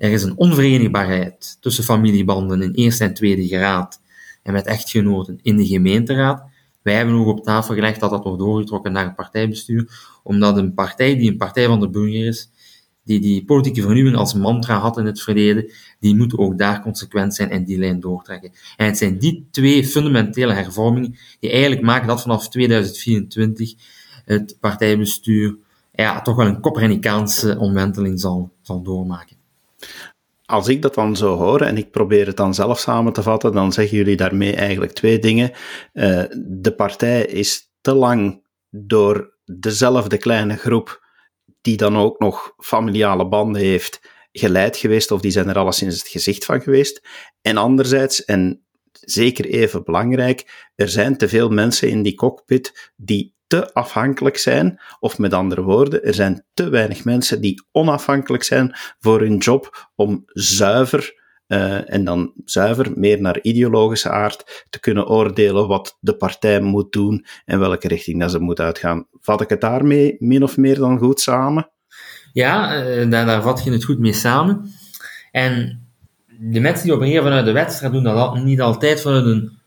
Er 0.00 0.12
is 0.12 0.22
een 0.22 0.36
onverenigbaarheid 0.36 1.56
tussen 1.60 1.84
familiebanden 1.84 2.62
in 2.62 2.72
eerste 2.72 3.04
en 3.04 3.14
tweede 3.14 3.46
graad 3.46 4.00
en 4.42 4.52
met 4.52 4.66
echtgenoten 4.66 5.38
in 5.42 5.56
de 5.56 5.66
gemeenteraad. 5.66 6.44
Wij 6.82 6.94
hebben 6.94 7.14
ook 7.14 7.26
op 7.26 7.44
tafel 7.44 7.74
gelegd 7.74 8.00
dat 8.00 8.10
dat 8.10 8.24
wordt 8.24 8.38
doorgetrokken 8.38 8.92
naar 8.92 9.04
het 9.04 9.14
partijbestuur, 9.14 9.88
omdat 10.22 10.56
een 10.56 10.74
partij 10.74 11.16
die 11.16 11.30
een 11.30 11.36
partij 11.36 11.66
van 11.66 11.80
de 11.80 11.88
burger 11.88 12.26
is, 12.26 12.50
die 13.04 13.20
die 13.20 13.44
politieke 13.44 13.82
vernieuwing 13.82 14.16
als 14.16 14.34
mantra 14.34 14.78
had 14.78 14.98
in 14.98 15.06
het 15.06 15.22
verleden, 15.22 15.72
die 15.98 16.16
moet 16.16 16.38
ook 16.38 16.58
daar 16.58 16.82
consequent 16.82 17.34
zijn 17.34 17.50
en 17.50 17.64
die 17.64 17.78
lijn 17.78 18.00
doortrekken. 18.00 18.52
En 18.76 18.86
het 18.86 18.98
zijn 18.98 19.18
die 19.18 19.46
twee 19.50 19.86
fundamentele 19.86 20.52
hervormingen 20.52 21.16
die 21.40 21.50
eigenlijk 21.50 21.82
maken 21.82 22.08
dat 22.08 22.22
vanaf 22.22 22.48
2024 22.48 23.74
het 24.24 24.56
partijbestuur 24.60 25.56
ja, 25.92 26.22
toch 26.22 26.36
wel 26.36 26.46
een 26.46 26.60
Copernicaanse 26.60 27.58
omwenteling 27.58 28.20
zal, 28.20 28.50
zal 28.62 28.82
doormaken 28.82 29.39
als 30.44 30.68
ik 30.68 30.82
dat 30.82 30.94
dan 30.94 31.16
zo 31.16 31.36
hoor 31.36 31.60
en 31.60 31.76
ik 31.76 31.90
probeer 31.90 32.26
het 32.26 32.36
dan 32.36 32.54
zelf 32.54 32.78
samen 32.78 33.12
te 33.12 33.22
vatten, 33.22 33.52
dan 33.52 33.72
zeggen 33.72 33.96
jullie 33.96 34.16
daarmee 34.16 34.54
eigenlijk 34.54 34.92
twee 34.92 35.18
dingen. 35.18 35.50
Uh, 35.92 36.24
de 36.38 36.74
partij 36.76 37.24
is 37.24 37.70
te 37.80 37.94
lang 37.94 38.46
door 38.70 39.38
dezelfde 39.44 40.16
kleine 40.16 40.56
groep, 40.56 41.06
die 41.60 41.76
dan 41.76 41.96
ook 41.96 42.18
nog 42.18 42.54
familiale 42.56 43.28
banden 43.28 43.62
heeft, 43.62 44.00
geleid 44.32 44.76
geweest, 44.76 45.10
of 45.10 45.20
die 45.20 45.30
zijn 45.30 45.48
er 45.48 45.58
alleszins 45.58 45.98
het 45.98 46.08
gezicht 46.08 46.44
van 46.44 46.60
geweest. 46.60 47.08
En 47.42 47.56
anderzijds, 47.56 48.24
en 48.24 48.64
zeker 48.92 49.44
even 49.44 49.84
belangrijk, 49.84 50.70
er 50.74 50.88
zijn 50.88 51.16
te 51.16 51.28
veel 51.28 51.48
mensen 51.48 51.88
in 51.88 52.02
die 52.02 52.14
cockpit 52.14 52.92
die 52.96 53.34
te 53.50 53.72
afhankelijk 53.72 54.36
zijn, 54.36 54.80
of 55.00 55.18
met 55.18 55.34
andere 55.34 55.62
woorden, 55.62 56.04
er 56.04 56.14
zijn 56.14 56.44
te 56.54 56.68
weinig 56.68 57.04
mensen 57.04 57.40
die 57.40 57.62
onafhankelijk 57.72 58.42
zijn 58.42 58.76
voor 58.98 59.20
hun 59.20 59.36
job 59.36 59.88
om 59.94 60.22
zuiver, 60.26 61.14
uh, 61.48 61.92
en 61.92 62.04
dan 62.04 62.32
zuiver 62.44 62.92
meer 62.94 63.20
naar 63.20 63.40
ideologische 63.40 64.10
aard, 64.10 64.66
te 64.70 64.80
kunnen 64.80 65.08
oordelen 65.08 65.68
wat 65.68 65.96
de 66.00 66.16
partij 66.16 66.60
moet 66.60 66.92
doen 66.92 67.26
en 67.44 67.58
welke 67.58 67.88
richting 67.88 68.20
dat 68.20 68.30
ze 68.30 68.38
moet 68.38 68.60
uitgaan. 68.60 69.06
Vat 69.20 69.40
ik 69.40 69.48
het 69.48 69.60
daarmee 69.60 70.16
min 70.18 70.42
of 70.42 70.56
meer 70.56 70.78
dan 70.78 70.98
goed 70.98 71.20
samen? 71.20 71.70
Ja, 72.32 72.84
daar, 73.04 73.26
daar 73.26 73.42
vat 73.42 73.64
je 73.64 73.70
het 73.70 73.84
goed 73.84 73.98
mee 73.98 74.12
samen. 74.12 74.72
En 75.30 75.82
de 76.26 76.60
mensen 76.60 76.84
die 76.84 76.94
opereren 76.94 77.22
vanuit 77.22 77.44
de 77.44 77.52
wedstrijd 77.52 77.92
doen 77.92 78.02
dat 78.02 78.44
niet 78.44 78.60
altijd 78.60 79.00
vanuit 79.00 79.24
een 79.24 79.59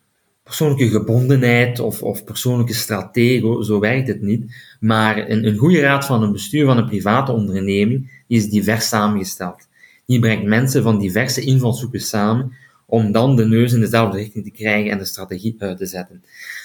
persoonlijke 0.43 0.89
gebondenheid 0.89 1.79
of, 1.79 2.01
of 2.01 2.23
persoonlijke 2.23 2.73
stratego, 2.73 3.61
zo 3.61 3.79
werkt 3.79 4.07
het 4.07 4.21
niet. 4.21 4.55
Maar 4.79 5.29
een, 5.29 5.47
een 5.47 5.57
goede 5.57 5.79
raad 5.79 6.05
van 6.05 6.23
een 6.23 6.31
bestuur 6.31 6.65
van 6.65 6.77
een 6.77 6.85
private 6.85 7.31
onderneming 7.31 8.23
is 8.27 8.49
divers 8.49 8.87
samengesteld. 8.87 9.67
Die 10.05 10.19
brengt 10.19 10.45
mensen 10.45 10.83
van 10.83 10.99
diverse 10.99 11.41
invalshoeken 11.41 12.01
samen 12.01 12.53
om 12.85 13.11
dan 13.11 13.35
de 13.35 13.45
neus 13.45 13.73
in 13.73 13.79
dezelfde 13.79 14.17
richting 14.17 14.43
te 14.43 14.51
krijgen 14.51 14.91
en 14.91 14.97
de 14.97 15.05
strategie 15.05 15.55
uit 15.57 15.77
te 15.77 15.85
zetten. 15.85 16.23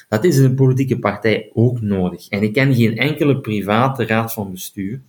Dat 0.09 0.25
is 0.25 0.37
in 0.37 0.45
een 0.45 0.55
politieke 0.55 0.99
partij 0.99 1.51
ook 1.55 1.81
nodig. 1.81 2.29
En 2.29 2.43
ik 2.43 2.53
ken 2.53 2.75
geen 2.75 2.97
enkele 2.97 3.41
private 3.41 4.07
raad 4.07 4.33
van 4.33 4.53
bestuur 4.53 5.01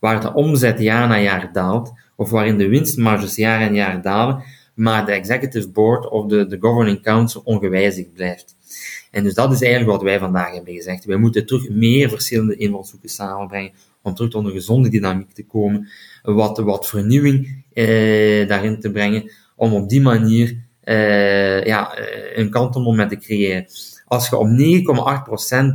waar 0.00 0.20
de 0.20 0.34
omzet 0.34 0.80
jaar 0.80 1.08
na 1.08 1.20
jaar 1.20 1.50
daalt, 1.52 1.92
of 2.16 2.30
waarin 2.30 2.58
de 2.58 2.68
winstmarges 2.68 3.36
jaar 3.36 3.60
en 3.60 3.74
jaar 3.74 4.02
dalen, 4.02 4.42
maar 4.80 5.06
de 5.06 5.12
executive 5.12 5.68
board 5.68 6.08
of 6.08 6.26
de, 6.26 6.46
de 6.46 6.56
governing 6.60 7.02
council 7.02 7.40
ongewijzigd 7.44 8.12
blijft. 8.12 8.56
En 9.10 9.22
dus 9.22 9.34
dat 9.34 9.52
is 9.52 9.62
eigenlijk 9.62 9.92
wat 9.92 10.02
wij 10.02 10.18
vandaag 10.18 10.52
hebben 10.54 10.74
gezegd. 10.74 11.04
Wij 11.04 11.16
moeten 11.16 11.46
terug 11.46 11.68
meer 11.68 12.08
verschillende 12.08 12.56
invalshoeken 12.56 13.08
samenbrengen 13.08 13.72
om 14.02 14.14
terug 14.14 14.30
tot 14.30 14.44
een 14.44 14.52
gezonde 14.52 14.88
dynamiek 14.88 15.32
te 15.32 15.44
komen, 15.44 15.88
wat, 16.22 16.58
wat 16.58 16.88
vernieuwing 16.88 17.64
eh, 17.72 18.48
daarin 18.48 18.80
te 18.80 18.90
brengen, 18.90 19.30
om 19.56 19.74
op 19.74 19.88
die 19.88 20.00
manier 20.00 20.56
eh, 20.80 21.64
ja, 21.64 21.94
eh, 21.94 22.38
een 22.38 22.50
kantelmoment 22.50 23.10
te 23.10 23.16
creëren. 23.16 23.66
Als 24.04 24.28
je 24.28 24.36
op 24.36 24.48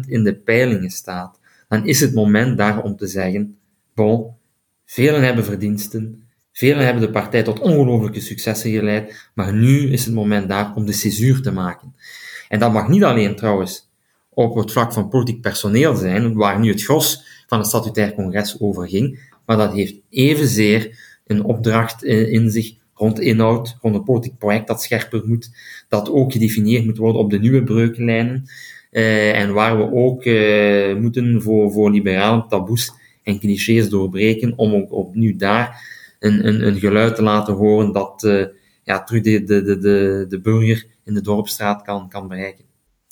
9,8% 0.03 0.09
in 0.09 0.23
de 0.23 0.35
peilingen 0.35 0.89
staat, 0.89 1.39
dan 1.67 1.85
is 1.87 1.99
het 1.99 2.13
moment 2.13 2.57
daar 2.57 2.83
om 2.83 2.95
te 2.95 3.07
zeggen, 3.07 3.57
bon, 3.93 4.33
velen 4.85 5.23
hebben 5.23 5.43
verdiensten, 5.43 6.24
Velen 6.57 6.85
hebben 6.85 7.03
de 7.03 7.09
partij 7.09 7.43
tot 7.43 7.59
ongelooflijke 7.59 8.19
successen 8.19 8.71
geleid, 8.71 9.29
maar 9.33 9.53
nu 9.53 9.91
is 9.91 10.05
het 10.05 10.13
moment 10.13 10.49
daar 10.49 10.73
om 10.75 10.85
de 10.85 10.91
césuur 10.91 11.41
te 11.41 11.51
maken. 11.51 11.95
En 12.49 12.59
dat 12.59 12.73
mag 12.73 12.87
niet 12.87 13.03
alleen 13.03 13.35
trouwens 13.35 13.89
op 14.29 14.55
het 14.55 14.71
vlak 14.71 14.93
van 14.93 15.09
politiek 15.09 15.41
personeel 15.41 15.95
zijn, 15.95 16.33
waar 16.33 16.59
nu 16.59 16.69
het 16.69 16.83
gros 16.83 17.23
van 17.47 17.57
het 17.57 17.67
statutair 17.67 18.13
congres 18.13 18.59
over 18.59 18.87
ging, 18.87 19.19
maar 19.45 19.57
dat 19.57 19.73
heeft 19.73 19.95
evenzeer 20.09 20.99
een 21.27 21.43
opdracht 21.43 22.03
in 22.03 22.51
zich 22.51 22.73
rond 22.93 23.19
inhoud, 23.19 23.77
rond 23.81 23.95
een 23.95 24.03
politiek 24.03 24.37
project 24.37 24.67
dat 24.67 24.83
scherper 24.83 25.21
moet, 25.25 25.49
dat 25.89 26.09
ook 26.09 26.31
gedefinieerd 26.31 26.85
moet 26.85 26.97
worden 26.97 27.21
op 27.21 27.29
de 27.29 27.39
nieuwe 27.39 27.63
breukenlijnen, 27.63 28.49
uh, 28.91 29.39
en 29.39 29.53
waar 29.53 29.77
we 29.77 29.91
ook 29.91 30.25
uh, 30.25 30.95
moeten 30.95 31.41
voor, 31.41 31.71
voor 31.71 31.91
liberale 31.91 32.45
taboes 32.49 32.91
en 33.23 33.39
clichés 33.39 33.89
doorbreken, 33.89 34.53
om 34.55 34.73
ook 34.73 34.91
opnieuw 34.91 35.37
daar 35.37 35.93
een, 36.25 36.47
een, 36.47 36.67
een 36.67 36.79
geluid 36.79 37.15
te 37.15 37.23
laten 37.23 37.53
horen 37.53 37.91
dat 37.91 38.23
uh, 38.23 38.45
ja, 38.83 39.03
terug 39.03 39.21
de, 39.21 39.43
de, 39.43 39.77
de, 39.77 40.25
de 40.27 40.41
burger 40.41 40.85
in 41.03 41.13
de 41.13 41.21
dorpstraat 41.21 41.81
kan, 41.81 42.09
kan 42.09 42.27
bereiken. 42.27 42.65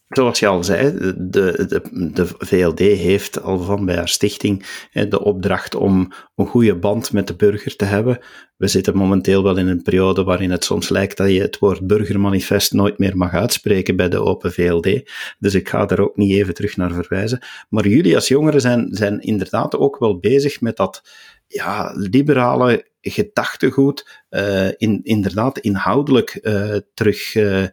Zoals 0.08 0.40
je 0.40 0.48
al 0.48 0.64
zei, 0.64 0.98
de, 1.18 1.66
de, 1.68 1.82
de 2.14 2.28
VLD 2.38 2.80
heeft 2.80 3.42
al 3.42 3.60
van 3.60 3.86
bij 3.86 3.96
haar 3.96 4.10
stichting 4.10 4.66
de 4.92 5.24
opdracht 5.24 5.76
om 5.76 6.12
een 6.36 6.48
goede 6.48 6.76
band 6.76 7.12
met 7.12 7.28
de 7.28 7.36
burger 7.36 7.76
te 7.76 7.86
hebben. 7.86 8.20
We 8.58 8.68
zitten 8.68 8.98
momenteel 8.98 9.44
wel 9.44 9.58
in 9.58 9.68
een 9.68 9.82
periode 9.82 10.24
waarin 10.24 10.52
het 10.52 10.64
soms 10.64 10.90
lijkt 10.90 11.18
dat 11.18 11.30
je 11.30 11.42
het 11.42 11.60
woord 11.60 11.88
burgermanifest 11.88 12.74
nooit 12.74 12.98
meer 12.98 13.18
mag 13.18 13.34
uitspreken 13.34 13.96
bij 13.96 14.10
de 14.10 14.20
Open 14.20 14.54
VLD. 14.54 15.12
Dus 15.40 15.54
ik 15.54 15.70
ga 15.70 15.86
daar 15.86 16.00
ook 16.00 16.18
niet 16.18 16.32
even 16.32 16.54
terug 16.54 16.78
naar 16.78 16.92
verwijzen. 16.92 17.40
Maar 17.70 17.88
jullie 17.88 18.16
als 18.16 18.28
jongeren 18.28 18.62
zijn, 18.62 18.88
zijn 18.92 19.20
inderdaad 19.20 19.78
ook 19.78 20.00
wel 20.00 20.20
bezig 20.20 20.62
met 20.62 20.76
dat 20.78 21.02
ja, 21.54 21.92
liberale 21.96 22.92
gedachtegoed 23.02 24.24
uh, 24.30 24.68
in, 24.78 25.00
inderdaad 25.04 25.60
inhoudelijk 25.60 26.40
uh, 26.42 26.76
terug, 26.94 27.36
uh, 27.36 27.66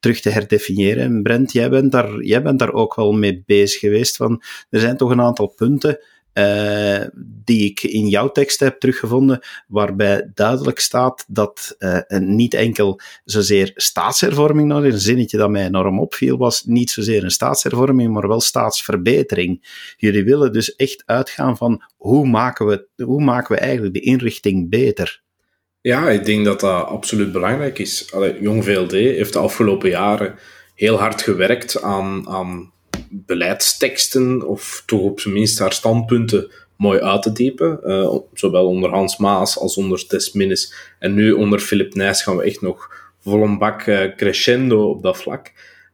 terug 0.00 0.20
te 0.20 0.30
herdefiniëren. 0.30 1.02
En 1.02 1.22
Brent, 1.22 1.52
jij 1.52 1.70
bent, 1.70 1.92
daar, 1.92 2.22
jij 2.22 2.42
bent 2.42 2.58
daar 2.58 2.72
ook 2.72 2.94
wel 2.94 3.12
mee 3.12 3.42
bezig 3.46 3.80
geweest. 3.80 4.16
Van, 4.16 4.42
er 4.70 4.80
zijn 4.80 4.96
toch 4.96 5.10
een 5.10 5.20
aantal 5.20 5.46
punten 5.46 5.98
uh, 6.38 7.06
die 7.44 7.70
ik 7.70 7.82
in 7.82 8.08
jouw 8.08 8.30
tekst 8.30 8.60
heb 8.60 8.80
teruggevonden, 8.80 9.40
waarbij 9.66 10.30
duidelijk 10.34 10.78
staat 10.78 11.24
dat 11.28 11.76
uh, 11.78 12.00
niet 12.18 12.54
enkel 12.54 13.00
zozeer 13.24 13.70
staatshervorming 13.74 14.68
nodig 14.68 14.88
is. 14.88 14.94
Een 14.94 15.00
zinnetje 15.00 15.36
dat 15.36 15.50
mij 15.50 15.66
enorm 15.66 16.00
opviel 16.00 16.36
was 16.36 16.64
niet 16.64 16.90
zozeer 16.90 17.24
een 17.24 17.30
staatshervorming, 17.30 18.12
maar 18.12 18.28
wel 18.28 18.40
staatsverbetering. 18.40 19.66
Jullie 19.96 20.24
willen 20.24 20.52
dus 20.52 20.76
echt 20.76 21.02
uitgaan 21.06 21.56
van 21.56 21.82
hoe 21.96 22.26
maken 22.26 22.66
we, 22.66 22.88
hoe 23.04 23.22
maken 23.22 23.54
we 23.54 23.60
eigenlijk 23.60 23.94
de 23.94 24.00
inrichting 24.00 24.70
beter? 24.70 25.22
Ja, 25.80 26.10
ik 26.10 26.24
denk 26.24 26.44
dat 26.44 26.60
dat 26.60 26.86
absoluut 26.86 27.32
belangrijk 27.32 27.78
is. 27.78 28.12
Jong 28.40 28.64
VLD 28.64 28.92
heeft 28.92 29.32
de 29.32 29.38
afgelopen 29.38 29.90
jaren 29.90 30.34
heel 30.74 30.98
hard 30.98 31.22
gewerkt 31.22 31.82
aan, 31.82 32.28
aan 32.28 32.72
beleidsteksten, 33.10 34.48
of 34.48 34.82
toch 34.86 35.00
op 35.00 35.20
zijn 35.20 35.34
minst 35.34 35.58
haar 35.58 35.72
standpunten, 35.72 36.50
mooi 36.76 37.00
uit 37.00 37.22
te 37.22 37.32
diepen. 37.32 37.80
Uh, 37.84 38.14
zowel 38.32 38.66
onder 38.66 38.90
Hans 38.90 39.16
Maas 39.16 39.58
als 39.58 39.76
onder 39.76 40.06
Tess 40.06 40.32
Minnes. 40.32 40.74
En 40.98 41.14
nu 41.14 41.32
onder 41.32 41.58
Philip 41.58 41.94
Nijs 41.94 42.22
gaan 42.22 42.36
we 42.36 42.42
echt 42.42 42.60
nog 42.60 42.90
vol 43.20 43.42
een 43.42 43.58
bak 43.58 43.86
uh, 43.86 44.16
crescendo 44.16 44.90
op 44.90 45.02
dat 45.02 45.16
vlak. 45.16 45.52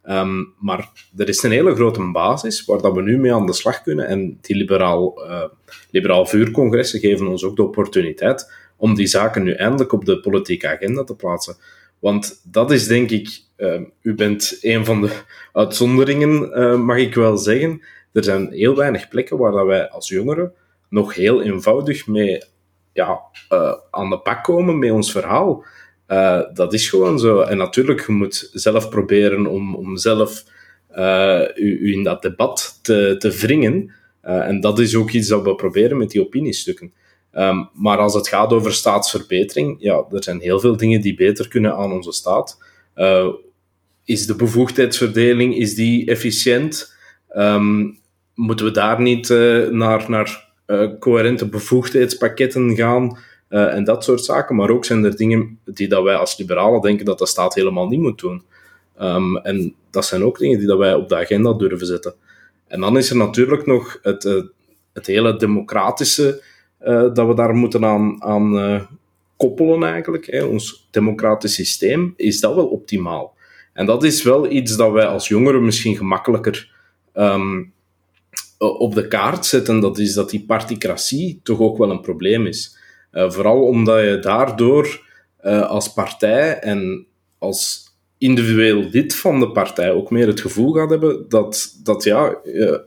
Um, 0.08 0.52
maar 0.58 0.90
er 1.16 1.28
is 1.28 1.42
een 1.42 1.50
hele 1.50 1.74
grote 1.74 2.10
basis 2.12 2.64
waar 2.64 2.80
dat 2.80 2.94
we 2.94 3.02
nu 3.02 3.18
mee 3.18 3.34
aan 3.34 3.46
de 3.46 3.52
slag 3.52 3.82
kunnen. 3.82 4.06
En 4.06 4.38
die 4.40 4.56
liberaal, 4.56 5.26
uh, 5.26 5.44
liberaal 5.90 6.26
vuurcongressen 6.26 7.00
geven 7.00 7.26
ons 7.26 7.44
ook 7.44 7.56
de 7.56 7.62
opportuniteit 7.62 8.52
om 8.76 8.94
die 8.94 9.06
zaken 9.06 9.42
nu 9.42 9.52
eindelijk 9.52 9.92
op 9.92 10.04
de 10.04 10.20
politieke 10.20 10.68
agenda 10.68 11.04
te 11.04 11.14
plaatsen. 11.14 11.56
Want 12.04 12.40
dat 12.44 12.70
is 12.70 12.86
denk 12.86 13.10
ik, 13.10 13.40
uh, 13.56 13.80
u 14.02 14.14
bent 14.14 14.58
een 14.60 14.84
van 14.84 15.00
de 15.00 15.10
uitzonderingen, 15.52 16.60
uh, 16.60 16.80
mag 16.80 16.96
ik 16.96 17.14
wel 17.14 17.36
zeggen. 17.36 17.82
Er 18.12 18.24
zijn 18.24 18.52
heel 18.52 18.76
weinig 18.76 19.08
plekken 19.08 19.38
waar 19.38 19.52
dat 19.52 19.66
wij 19.66 19.88
als 19.88 20.08
jongeren 20.08 20.52
nog 20.88 21.14
heel 21.14 21.42
eenvoudig 21.42 22.06
mee 22.06 22.42
ja, 22.92 23.20
uh, 23.52 23.74
aan 23.90 24.10
de 24.10 24.18
pak 24.18 24.44
komen 24.44 24.78
met 24.78 24.90
ons 24.90 25.12
verhaal. 25.12 25.64
dat 26.54 26.72
is 26.72 26.88
gewoon 26.88 27.18
zo. 27.18 27.40
En 27.40 27.56
natuurlijk, 27.56 28.06
je 28.06 28.12
moet 28.12 28.50
zelf 28.52 28.88
proberen 28.88 29.46
om, 29.46 29.74
om 29.74 29.96
zelf 29.96 30.44
u, 31.54 31.78
u, 31.80 31.92
in 31.92 32.02
dat 32.02 32.22
debat 32.22 32.78
te, 32.82 33.14
te 33.18 33.30
wringen. 33.30 33.94
en 34.20 34.60
dat 34.60 34.78
is 34.78 34.96
ook 34.96 35.10
iets 35.10 35.28
dat 35.28 35.42
we 35.42 35.54
proberen 35.54 35.96
met 35.96 36.10
die 36.10 36.20
opiniestukken. 36.20 36.92
Um, 37.36 37.68
maar 37.72 37.98
als 37.98 38.14
het 38.14 38.28
gaat 38.28 38.52
over 38.52 38.72
staatsverbetering, 38.72 39.76
ja, 39.78 40.04
er 40.10 40.22
zijn 40.22 40.40
heel 40.40 40.60
veel 40.60 40.76
dingen 40.76 41.00
die 41.00 41.14
beter 41.14 41.48
kunnen 41.48 41.76
aan 41.76 41.92
onze 41.92 42.12
staat. 42.12 42.58
Uh, 42.96 43.28
is 44.04 44.26
de 44.26 44.34
bevoegdheidsverdeling 44.34 45.56
is 45.56 45.74
die 45.74 46.06
efficiënt? 46.06 46.94
Um, 47.36 47.98
moeten 48.34 48.66
we 48.66 48.72
daar 48.72 49.00
niet 49.00 49.28
uh, 49.28 49.68
naar, 49.68 50.10
naar 50.10 50.52
uh, 50.66 50.90
coherente 50.98 51.48
bevoegdheidspakketten 51.48 52.76
gaan 52.76 53.18
en 53.48 53.84
dat 53.84 54.04
soort 54.04 54.24
zaken? 54.24 54.56
Maar 54.56 54.70
ook 54.70 54.84
zijn 54.84 55.04
er 55.04 55.16
dingen 55.16 55.58
die 55.64 55.88
dat 55.88 56.02
wij 56.02 56.14
als 56.14 56.38
liberalen 56.38 56.80
denken 56.80 57.04
dat 57.04 57.18
de 57.18 57.26
staat 57.26 57.54
helemaal 57.54 57.88
niet 57.88 58.00
moet 58.00 58.20
doen. 58.20 58.42
Um, 59.00 59.36
en 59.36 59.74
dat 59.90 60.04
zijn 60.04 60.24
ook 60.24 60.38
dingen 60.38 60.58
die 60.58 60.66
dat 60.66 60.78
wij 60.78 60.94
op 60.94 61.08
de 61.08 61.16
agenda 61.16 61.52
durven 61.52 61.86
zetten. 61.86 62.14
En 62.66 62.80
dan 62.80 62.96
is 62.96 63.10
er 63.10 63.16
natuurlijk 63.16 63.66
nog 63.66 63.98
het, 64.02 64.22
het 64.92 65.06
hele 65.06 65.36
democratische 65.36 66.42
dat 66.84 67.26
we 67.26 67.34
daar 67.34 67.54
moeten 67.54 67.84
aan, 67.84 68.22
aan 68.22 68.54
uh, 68.58 68.82
koppelen 69.36 69.82
eigenlijk. 69.82 70.26
Hè. 70.26 70.44
Ons 70.44 70.88
democratisch 70.90 71.54
systeem, 71.54 72.14
is 72.16 72.40
dat 72.40 72.54
wel 72.54 72.66
optimaal? 72.66 73.34
En 73.72 73.86
dat 73.86 74.04
is 74.04 74.22
wel 74.22 74.50
iets 74.50 74.76
dat 74.76 74.92
wij 74.92 75.06
als 75.06 75.28
jongeren 75.28 75.64
misschien 75.64 75.96
gemakkelijker 75.96 76.72
um, 77.14 77.72
op 78.58 78.94
de 78.94 79.08
kaart 79.08 79.46
zetten. 79.46 79.80
Dat 79.80 79.98
is 79.98 80.14
dat 80.14 80.30
die 80.30 80.44
particratie 80.44 81.40
toch 81.42 81.60
ook 81.60 81.78
wel 81.78 81.90
een 81.90 82.00
probleem 82.00 82.46
is. 82.46 82.78
Uh, 83.12 83.30
vooral 83.30 83.62
omdat 83.62 84.00
je 84.00 84.18
daardoor 84.18 85.02
als 85.66 85.92
partij 85.92 86.58
en 86.58 87.06
als 87.38 87.84
individueel 88.18 88.88
lid 88.90 89.16
van 89.16 89.40
de 89.40 89.50
partij 89.50 89.90
ook 89.90 90.10
meer 90.10 90.26
het 90.26 90.40
gevoel 90.40 90.72
gaat 90.72 90.90
hebben 90.90 91.28
dat, 91.28 91.80
dat 91.82 92.04
ja, 92.04 92.38
je, 92.44 92.84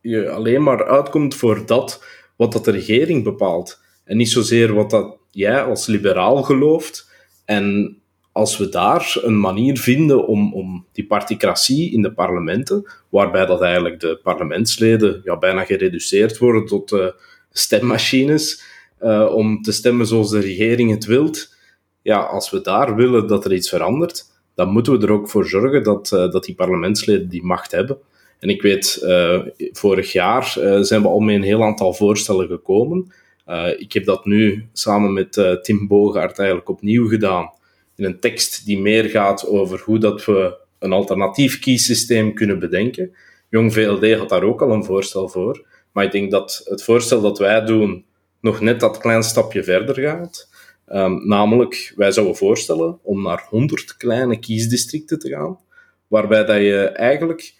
je 0.00 0.30
alleen 0.30 0.62
maar 0.62 0.86
uitkomt 0.86 1.34
voor 1.34 1.66
dat 1.66 2.04
wat 2.38 2.52
dat 2.52 2.64
de 2.64 2.70
regering 2.70 3.24
bepaalt. 3.24 3.80
En 4.04 4.16
niet 4.16 4.30
zozeer 4.30 4.74
wat 4.74 4.90
dat 4.90 5.16
jij 5.30 5.62
als 5.62 5.86
liberaal 5.86 6.42
gelooft. 6.42 7.10
En 7.44 7.96
als 8.32 8.56
we 8.56 8.68
daar 8.68 9.18
een 9.22 9.40
manier 9.40 9.78
vinden 9.78 10.26
om, 10.26 10.54
om 10.54 10.86
die 10.92 11.06
particratie 11.06 11.92
in 11.92 12.02
de 12.02 12.12
parlementen, 12.12 12.90
waarbij 13.08 13.46
dat 13.46 13.60
eigenlijk 13.60 14.00
de 14.00 14.20
parlementsleden 14.22 15.20
ja, 15.24 15.38
bijna 15.38 15.64
gereduceerd 15.64 16.38
worden 16.38 16.66
tot 16.66 16.92
uh, 16.92 17.06
stemmachines, 17.50 18.62
uh, 19.02 19.30
om 19.34 19.62
te 19.62 19.72
stemmen 19.72 20.06
zoals 20.06 20.30
de 20.30 20.40
regering 20.40 20.90
het 20.90 21.04
wilt. 21.04 21.56
Ja, 22.02 22.20
als 22.20 22.50
we 22.50 22.60
daar 22.60 22.94
willen 22.94 23.26
dat 23.26 23.44
er 23.44 23.52
iets 23.52 23.68
verandert, 23.68 24.24
dan 24.54 24.68
moeten 24.68 24.98
we 24.98 25.06
er 25.06 25.12
ook 25.12 25.28
voor 25.28 25.46
zorgen 25.46 25.82
dat, 25.82 26.10
uh, 26.14 26.30
dat 26.30 26.44
die 26.44 26.54
parlementsleden 26.54 27.28
die 27.28 27.44
macht 27.44 27.70
hebben. 27.70 27.98
En 28.38 28.48
ik 28.48 28.62
weet, 28.62 29.00
uh, 29.02 29.40
vorig 29.72 30.12
jaar 30.12 30.54
uh, 30.58 30.80
zijn 30.80 31.02
we 31.02 31.08
al 31.08 31.18
met 31.18 31.34
een 31.34 31.42
heel 31.42 31.64
aantal 31.64 31.94
voorstellen 31.94 32.46
gekomen. 32.46 33.12
Uh, 33.48 33.80
ik 33.80 33.92
heb 33.92 34.04
dat 34.04 34.24
nu 34.24 34.68
samen 34.72 35.12
met 35.12 35.58
Tim 35.62 35.86
Bogaert 35.86 36.38
eigenlijk 36.38 36.68
opnieuw 36.68 37.08
gedaan. 37.08 37.50
In 37.96 38.04
een 38.04 38.20
tekst 38.20 38.66
die 38.66 38.78
meer 38.78 39.04
gaat 39.04 39.46
over 39.46 39.82
hoe 39.84 39.98
dat 39.98 40.24
we 40.24 40.56
een 40.78 40.92
alternatief 40.92 41.58
kiessysteem 41.58 42.34
kunnen 42.34 42.58
bedenken. 42.58 43.14
Jong 43.48 43.72
VLD 43.72 44.14
had 44.14 44.28
daar 44.28 44.42
ook 44.42 44.62
al 44.62 44.70
een 44.70 44.84
voorstel 44.84 45.28
voor. 45.28 45.66
Maar 45.92 46.04
ik 46.04 46.12
denk 46.12 46.30
dat 46.30 46.60
het 46.64 46.84
voorstel 46.84 47.20
dat 47.20 47.38
wij 47.38 47.64
doen 47.64 48.04
nog 48.40 48.60
net 48.60 48.80
dat 48.80 48.98
klein 48.98 49.22
stapje 49.22 49.64
verder 49.64 49.94
gaat. 49.94 50.48
Um, 50.92 51.28
namelijk, 51.28 51.92
wij 51.96 52.12
zouden 52.12 52.36
voorstellen 52.36 52.98
om 53.02 53.22
naar 53.22 53.46
100 53.48 53.96
kleine 53.96 54.38
kiesdistricten 54.38 55.18
te 55.18 55.28
gaan, 55.28 55.58
waarbij 56.06 56.44
dat 56.44 56.56
je 56.56 56.82
eigenlijk 56.88 57.54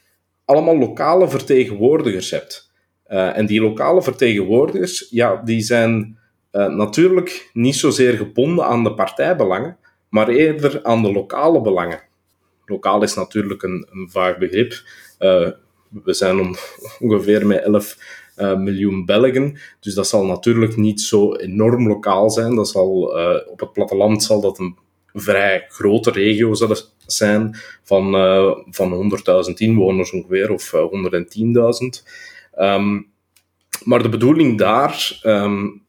allemaal 0.48 0.78
lokale 0.78 1.28
vertegenwoordigers 1.28 2.30
hebt. 2.30 2.70
Uh, 3.08 3.36
en 3.36 3.46
die 3.46 3.60
lokale 3.60 4.02
vertegenwoordigers, 4.02 5.06
ja, 5.10 5.42
die 5.44 5.60
zijn 5.60 6.18
uh, 6.52 6.66
natuurlijk 6.66 7.50
niet 7.52 7.74
zozeer 7.74 8.16
gebonden 8.16 8.64
aan 8.64 8.84
de 8.84 8.94
partijbelangen, 8.94 9.76
maar 10.08 10.28
eerder 10.28 10.80
aan 10.82 11.02
de 11.02 11.12
lokale 11.12 11.60
belangen. 11.60 12.00
Lokaal 12.66 13.02
is 13.02 13.14
natuurlijk 13.14 13.62
een, 13.62 13.86
vaag 14.10 14.38
begrip. 14.38 14.72
Uh, 15.18 15.48
we 16.04 16.12
zijn 16.12 16.40
om, 16.40 16.54
ongeveer 17.08 17.46
met 17.46 17.62
11 17.62 17.96
miljoen 18.36 19.04
Belgen, 19.04 19.58
dus 19.80 19.94
dat 19.94 20.06
zal 20.06 20.26
natuurlijk 20.26 20.76
niet 20.76 21.00
zo 21.00 21.34
enorm 21.34 21.88
lokaal 21.88 22.30
zijn. 22.30 22.54
Dat 22.54 22.68
zal, 22.68 23.02
op 23.46 23.60
het 23.60 23.72
platteland 23.72 24.22
zal 24.22 24.40
dat 24.40 24.58
een 24.58 24.76
vrij 25.14 25.64
grote 25.68 26.10
regio 26.10 26.54
zijn 27.06 27.56
van, 27.82 28.14
uh, 28.14 28.56
van 28.70 28.92
100.000 29.48 29.54
inwoners 29.54 30.12
ongeveer, 30.12 30.50
of 30.50 30.72
uh, 30.72 30.80
eh, 30.80 30.88
110.000. 30.90 32.04
Um, 32.58 33.06
maar 33.84 34.02
de 34.02 34.08
bedoeling 34.08 34.58
daar 34.58 35.20
um, 35.22 35.82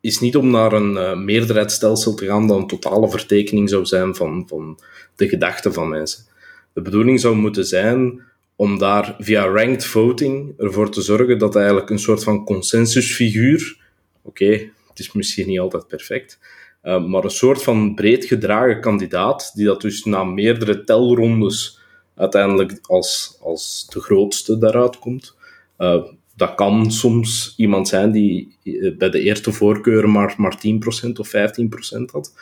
is 0.00 0.20
niet 0.20 0.36
om 0.36 0.50
naar 0.50 0.72
een 0.72 0.92
uh, 0.92 1.16
meerderheidsstelsel 1.16 2.14
te 2.14 2.26
gaan 2.26 2.46
dat 2.46 2.56
een 2.56 2.66
totale 2.66 3.10
vertekening 3.10 3.68
zou 3.68 3.86
zijn 3.86 4.14
van, 4.14 4.44
van 4.48 4.80
de 5.16 5.28
gedachten 5.28 5.72
van 5.72 5.88
mensen. 5.88 6.24
De 6.72 6.82
bedoeling 6.82 7.20
zou 7.20 7.36
moeten 7.36 7.64
zijn 7.64 8.22
om 8.56 8.78
daar 8.78 9.14
via 9.18 9.44
ranked 9.44 9.84
voting 9.84 10.54
ervoor 10.58 10.90
te 10.90 11.02
zorgen 11.02 11.38
dat 11.38 11.56
eigenlijk 11.56 11.90
een 11.90 11.98
soort 11.98 12.22
van 12.22 12.44
consensusfiguur, 12.44 13.78
oké, 14.22 14.70
het 14.88 14.98
is 14.98 15.12
misschien 15.12 15.46
niet 15.46 15.60
altijd 15.60 15.86
perfect, 15.86 16.38
uh, 16.82 17.04
maar 17.06 17.24
een 17.24 17.30
soort 17.30 17.62
van 17.62 17.94
breed 17.94 18.24
gedragen 18.24 18.80
kandidaat, 18.80 19.52
die 19.54 19.66
dat 19.66 19.80
dus 19.80 20.04
na 20.04 20.24
meerdere 20.24 20.84
telrondes 20.84 21.78
uiteindelijk 22.14 22.78
als, 22.82 23.38
als 23.42 23.86
de 23.92 24.00
grootste 24.00 24.58
daaruit 24.58 24.98
komt. 24.98 25.36
Uh, 25.78 26.02
dat 26.36 26.54
kan 26.54 26.90
soms 26.90 27.54
iemand 27.56 27.88
zijn 27.88 28.10
die 28.10 28.56
eh, 28.62 28.96
bij 28.96 29.10
de 29.10 29.20
eerste 29.20 29.52
voorkeur 29.52 30.08
maar, 30.08 30.34
maar 30.36 30.58
10% 31.06 31.12
of 31.12 31.32
15% 31.36 32.04
had. 32.12 32.34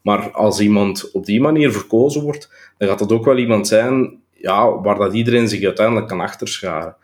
Maar 0.00 0.30
als 0.30 0.60
iemand 0.60 1.10
op 1.10 1.26
die 1.26 1.40
manier 1.40 1.72
verkozen 1.72 2.22
wordt, 2.22 2.72
dan 2.78 2.88
gaat 2.88 2.98
dat 2.98 3.12
ook 3.12 3.24
wel 3.24 3.38
iemand 3.38 3.66
zijn 3.66 4.18
ja, 4.32 4.80
waar 4.80 4.98
dat 4.98 5.14
iedereen 5.14 5.48
zich 5.48 5.64
uiteindelijk 5.64 6.08
kan 6.08 6.20
achterscharen. 6.20 6.96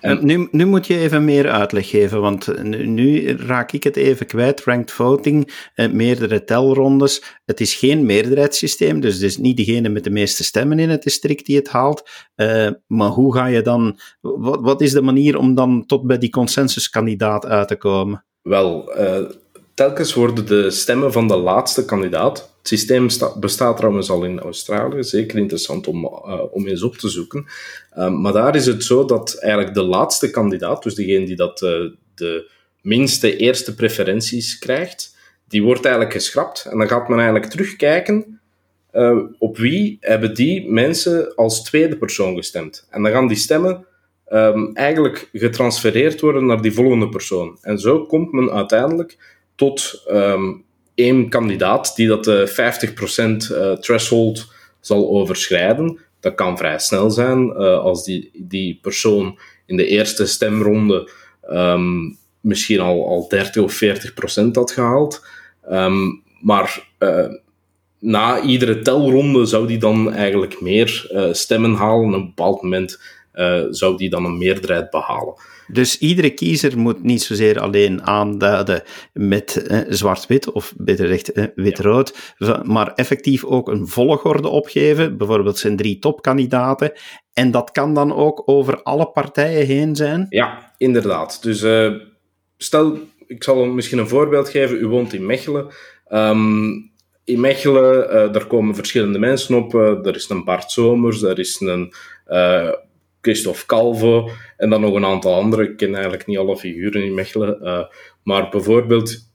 En 0.00 0.26
nu, 0.26 0.48
nu 0.50 0.64
moet 0.64 0.86
je 0.86 0.98
even 0.98 1.24
meer 1.24 1.50
uitleg 1.50 1.88
geven, 1.88 2.20
want 2.20 2.62
nu, 2.62 3.36
raak 3.36 3.72
ik 3.72 3.84
het 3.84 3.96
even 3.96 4.26
kwijt. 4.26 4.64
Ranked 4.64 4.92
voting, 4.92 5.68
eh, 5.74 5.90
meerdere 5.90 6.44
telrondes. 6.44 7.22
Het 7.44 7.60
is 7.60 7.74
geen 7.74 8.06
meerderheidssysteem, 8.06 9.00
dus 9.00 9.14
het 9.14 9.22
is 9.22 9.36
niet 9.36 9.56
degene 9.56 9.88
met 9.88 10.04
de 10.04 10.10
meeste 10.10 10.44
stemmen 10.44 10.78
in 10.78 10.90
het 10.90 11.02
district 11.02 11.46
die 11.46 11.56
het 11.56 11.68
haalt. 11.68 12.10
Uh, 12.36 12.70
maar 12.86 13.08
hoe 13.08 13.34
ga 13.34 13.46
je 13.46 13.62
dan, 13.62 13.98
wat, 14.20 14.60
wat 14.60 14.80
is 14.80 14.92
de 14.92 15.02
manier 15.02 15.38
om 15.38 15.54
dan 15.54 15.86
tot 15.86 16.06
bij 16.06 16.18
die 16.18 16.30
consensuskandidaat 16.30 17.46
uit 17.46 17.68
te 17.68 17.76
komen? 17.76 18.24
Wel, 18.42 18.98
uh, 19.00 19.30
telkens 19.78 20.14
worden 20.14 20.46
de 20.46 20.70
stemmen 20.70 21.12
van 21.12 21.28
de 21.28 21.36
laatste 21.36 21.84
kandidaat 21.84 22.38
het 22.38 22.68
systeem 22.68 23.08
bestaat 23.40 23.76
trouwens 23.76 24.10
al 24.10 24.24
in 24.24 24.40
Australië, 24.40 25.02
zeker 25.02 25.38
interessant 25.38 25.86
om, 25.86 26.04
uh, 26.04 26.42
om 26.50 26.66
eens 26.66 26.82
op 26.82 26.96
te 26.96 27.08
zoeken. 27.08 27.46
Uh, 27.96 28.10
maar 28.10 28.32
daar 28.32 28.56
is 28.56 28.66
het 28.66 28.84
zo 28.84 29.04
dat 29.04 29.34
eigenlijk 29.34 29.74
de 29.74 29.82
laatste 29.82 30.30
kandidaat, 30.30 30.82
dus 30.82 30.94
degene 30.94 31.26
die 31.26 31.36
dat, 31.36 31.62
uh, 31.62 31.70
de 32.14 32.50
minste 32.82 33.36
eerste 33.36 33.74
preferenties 33.74 34.58
krijgt, 34.58 35.16
die 35.48 35.62
wordt 35.62 35.84
eigenlijk 35.84 36.14
geschrapt. 36.14 36.66
En 36.70 36.78
dan 36.78 36.88
gaat 36.88 37.08
men 37.08 37.18
eigenlijk 37.18 37.50
terugkijken 37.50 38.40
op 39.38 39.58
wie 39.58 39.96
hebben 40.00 40.34
die 40.34 40.70
mensen 40.70 41.34
als 41.34 41.62
tweede 41.62 41.96
persoon 41.96 42.36
gestemd. 42.36 42.86
En 42.90 43.02
dan 43.02 43.12
gaan 43.12 43.28
die 43.28 43.36
stemmen 43.36 43.86
um, 44.32 44.74
eigenlijk 44.74 45.28
getransfereerd 45.32 46.20
worden 46.20 46.46
naar 46.46 46.62
die 46.62 46.72
volgende 46.72 47.08
persoon. 47.08 47.58
En 47.60 47.78
zo 47.78 48.06
komt 48.06 48.32
men 48.32 48.50
uiteindelijk 48.50 49.37
tot 49.58 50.02
um, 50.10 50.64
één 50.94 51.28
kandidaat 51.28 51.96
die 51.96 52.08
dat 52.08 52.24
de 52.24 52.48
50% 53.50 53.52
uh, 53.52 53.72
threshold 53.72 54.52
zal 54.80 55.08
overschrijden. 55.08 55.98
Dat 56.20 56.34
kan 56.34 56.58
vrij 56.58 56.78
snel 56.78 57.10
zijn 57.10 57.46
uh, 57.46 57.78
als 57.78 58.04
die, 58.04 58.30
die 58.34 58.78
persoon 58.82 59.38
in 59.66 59.76
de 59.76 59.86
eerste 59.86 60.26
stemronde 60.26 61.10
um, 61.50 62.18
misschien 62.40 62.80
al, 62.80 63.06
al 63.06 63.28
30 63.28 63.62
of 63.62 63.80
40% 63.84 64.50
had 64.52 64.70
gehaald. 64.70 65.26
Um, 65.70 66.22
maar 66.40 66.86
na 67.98 68.40
iedere 68.40 68.82
telronde 68.82 69.46
zou 69.46 69.66
die 69.66 69.78
dan 69.78 70.12
eigenlijk 70.12 70.60
meer 70.60 71.10
stemmen 71.32 71.74
halen. 71.74 72.08
Op 72.08 72.14
een 72.14 72.26
bepaald 72.26 72.62
moment 72.62 73.00
zou 73.70 73.96
die 73.96 74.10
dan 74.10 74.24
een 74.24 74.38
meerderheid 74.38 74.90
behalen. 74.90 75.34
Dus 75.72 75.98
iedere 75.98 76.30
kiezer 76.30 76.78
moet 76.78 77.02
niet 77.02 77.22
zozeer 77.22 77.60
alleen 77.60 78.06
aanduiden 78.06 78.82
met 79.12 79.66
eh, 79.66 79.80
zwart-wit, 79.88 80.52
of 80.52 80.74
beter 80.76 81.06
gezegd 81.06 81.32
eh, 81.32 81.44
wit-rood, 81.54 82.34
maar 82.62 82.94
effectief 82.94 83.44
ook 83.44 83.68
een 83.68 83.86
volgorde 83.86 84.48
opgeven. 84.48 85.16
Bijvoorbeeld 85.16 85.58
zijn 85.58 85.76
drie 85.76 85.98
topkandidaten. 85.98 86.92
En 87.32 87.50
dat 87.50 87.70
kan 87.70 87.94
dan 87.94 88.14
ook 88.14 88.42
over 88.46 88.82
alle 88.82 89.06
partijen 89.06 89.66
heen 89.66 89.96
zijn? 89.96 90.26
Ja, 90.28 90.72
inderdaad. 90.78 91.42
Dus 91.42 91.62
uh, 91.62 91.92
stel, 92.56 92.98
ik 93.26 93.44
zal 93.44 93.66
misschien 93.66 93.98
een 93.98 94.08
voorbeeld 94.08 94.48
geven. 94.48 94.80
U 94.80 94.86
woont 94.86 95.12
in 95.12 95.26
Mechelen. 95.26 95.66
Um, 96.08 96.90
in 97.24 97.40
Mechelen, 97.40 98.04
uh, 98.04 98.32
daar 98.32 98.46
komen 98.46 98.74
verschillende 98.74 99.18
mensen 99.18 99.56
op. 99.56 99.74
Uh, 99.74 100.06
er 100.06 100.14
is 100.14 100.28
een 100.28 100.44
Bart 100.44 100.70
Somers, 100.70 101.22
er 101.22 101.38
is 101.38 101.60
een 101.60 101.92
uh, 102.28 102.70
Christophe 103.28 103.66
Calvo 103.66 104.30
en 104.56 104.70
dan 104.70 104.80
nog 104.80 104.94
een 104.94 105.04
aantal 105.04 105.34
andere. 105.34 105.62
Ik 105.62 105.76
ken 105.76 105.92
eigenlijk 105.94 106.26
niet 106.26 106.38
alle 106.38 106.56
figuren 106.56 107.02
in 107.02 107.14
Mechelen. 107.14 107.58
Uh, 107.62 107.84
maar 108.22 108.48
bijvoorbeeld, 108.48 109.28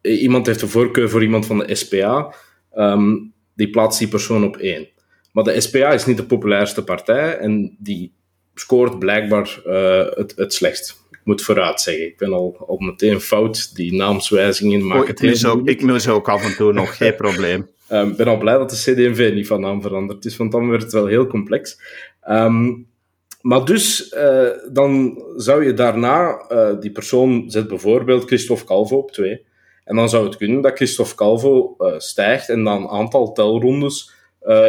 eh, 0.00 0.22
iemand 0.22 0.46
heeft 0.46 0.62
een 0.62 0.68
voorkeur 0.68 1.10
voor 1.10 1.22
iemand 1.22 1.46
van 1.46 1.58
de 1.58 1.74
SPA. 1.74 2.34
Um, 2.74 2.82
ehm, 2.82 3.14
die 3.54 3.70
plaatst 3.70 3.98
die 3.98 4.08
persoon 4.08 4.44
op 4.44 4.56
één. 4.56 4.88
Maar 5.32 5.44
de 5.44 5.60
SPA 5.60 5.92
is 5.92 6.06
niet 6.06 6.16
de 6.16 6.24
populairste 6.24 6.84
partij 6.84 7.36
en 7.36 7.76
die 7.78 8.12
scoort 8.54 8.98
blijkbaar 8.98 9.60
uh, 9.66 10.06
het, 10.14 10.32
het 10.36 10.54
slechtst. 10.54 11.02
Ik 11.10 11.20
moet 11.24 11.42
vooruit 11.42 11.80
zeggen. 11.80 12.06
Ik 12.06 12.18
ben 12.18 12.32
al, 12.32 12.64
al 12.66 12.78
meteen 12.78 13.20
fout. 13.20 13.76
Die 13.76 13.94
naamswijzigingen 13.94 14.86
maken 14.86 15.02
oh, 15.02 15.08
het 15.08 15.22
mis 15.22 15.46
ook, 15.46 15.68
Ik 15.68 15.82
mis 15.82 16.08
ook 16.08 16.28
af 16.28 16.44
en 16.44 16.56
toe 16.56 16.72
nog, 16.72 16.96
geen 16.96 17.16
probleem. 17.24 17.60
Ik 17.60 17.96
um, 17.96 18.16
ben 18.16 18.26
al 18.26 18.38
blij 18.38 18.58
dat 18.58 18.70
de 18.70 18.76
CD&V 18.76 19.30
niet 19.34 19.46
van 19.46 19.60
naam 19.60 19.82
veranderd 19.82 20.24
is, 20.24 20.36
want 20.36 20.52
dan 20.52 20.68
werd 20.68 20.82
het 20.82 20.92
wel 20.92 21.06
heel 21.06 21.26
complex. 21.26 21.80
Um, 22.28 22.86
maar 23.44 23.64
dus, 23.64 24.12
uh, 24.12 24.48
dan 24.72 25.22
zou 25.36 25.64
je 25.64 25.74
daarna, 25.74 26.44
uh, 26.52 26.80
die 26.80 26.90
persoon 26.90 27.44
zet 27.46 27.68
bijvoorbeeld 27.68 28.24
Christophe 28.24 28.64
Calvo 28.64 28.96
op 28.96 29.10
2. 29.10 29.44
En 29.84 29.96
dan 29.96 30.08
zou 30.08 30.24
het 30.24 30.36
kunnen 30.36 30.60
dat 30.60 30.76
Christophe 30.76 31.14
Calvo 31.14 31.74
uh, 31.78 31.94
stijgt 31.98 32.48
en 32.48 32.64
dan 32.64 32.82
een 32.82 32.88
aantal 32.88 33.32
telrondes 33.32 34.12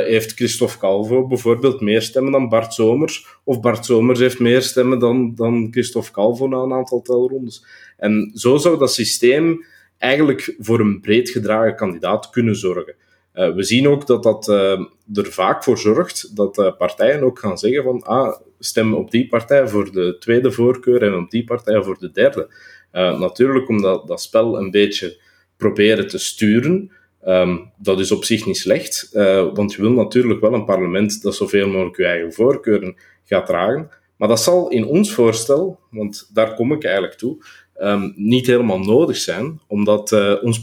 heeft 0.06 0.34
Christophe 0.34 0.78
Calvo 0.78 1.28
bijvoorbeeld 1.28 1.82
meer 1.82 2.02
stemmen 2.02 2.32
dan 2.32 2.50
Bart 2.50 2.74
Somers. 2.74 3.28
Of 3.44 3.60
Bart 3.60 3.86
Somers 3.86 4.20
heeft 4.20 4.40
meer 4.40 4.62
stemmen 4.62 5.00
dan, 5.00 5.36
dan 5.36 5.68
Christophe 5.72 6.12
Calvo 6.12 6.48
na 6.48 6.58
een 6.58 6.74
aantal 6.74 7.02
telrondes. 7.02 7.66
En 7.98 8.32
zo 8.34 8.58
zou 8.58 8.78
dat 8.78 8.94
systeem 8.94 9.66
eigenlijk 9.98 10.56
voor 10.60 10.80
een 10.80 11.02
breed 11.02 11.30
gedragen 11.30 11.76
kandidaat 11.76 12.30
kunnen 12.30 12.56
zorgen. 12.56 12.96
Uh, 13.36 13.54
we 13.54 13.64
zien 13.64 13.88
ook 13.88 14.08
dat 14.08 14.24
dat 14.24 14.48
uh, 14.48 14.80
er 15.14 15.32
vaak 15.32 15.64
voor 15.64 15.78
zorgt 15.78 16.36
dat 16.36 16.58
uh, 16.58 16.72
partijen 16.78 17.24
ook 17.24 17.40
gaan 17.40 17.58
zeggen 17.58 17.84
van 17.84 18.04
ah, 18.04 18.36
stem 18.60 18.94
op 18.94 19.12
die 19.12 19.28
partij 19.28 19.68
voor 19.68 19.92
de 19.92 20.16
tweede 20.20 20.52
voorkeur 20.52 21.04
en 21.04 21.14
op 21.14 21.30
die 21.30 21.44
partij 21.44 21.84
voor 21.84 21.98
de 22.00 22.12
derde. 22.12 22.48
natuurlijk 22.92 23.70
omdat 23.70 24.08
dat 24.08 24.22
spel 24.22 24.58
een 24.58 24.72
beetje 24.72 25.22
proberen 25.58 26.08
te 26.08 26.18
sturen. 26.18 26.92
Um, 27.28 27.72
dat 27.78 28.00
is 28.00 28.12
op 28.12 28.24
zich 28.24 28.46
niet 28.46 28.58
slecht, 28.58 29.10
want 29.54 29.74
je 29.74 29.82
wil 29.82 29.92
natuurlijk 29.92 30.42
wel 30.42 30.54
een 30.54 30.66
parlement 30.66 31.22
dat 31.22 31.36
zoveel 31.36 31.68
mogelijk 31.68 31.98
je 31.98 32.06
eigen 32.06 32.34
voorkeuren 32.34 32.96
gaat 33.24 33.46
dragen. 33.46 33.90
Maar 34.18 34.28
dat 34.28 34.42
zal 34.42 34.70
in 34.70 34.86
ons 34.86 35.14
voorstel, 35.14 35.80
want 35.92 36.30
daar 36.34 36.54
kom 36.54 36.72
ik 36.72 36.84
eigenlijk 36.84 37.18
toe, 37.18 37.38
um, 37.82 38.14
niet 38.16 38.48
helemaal 38.48 38.80
nodig 38.80 39.18
zijn, 39.18 39.60
omdat 39.68 40.12
ons, 40.42 40.62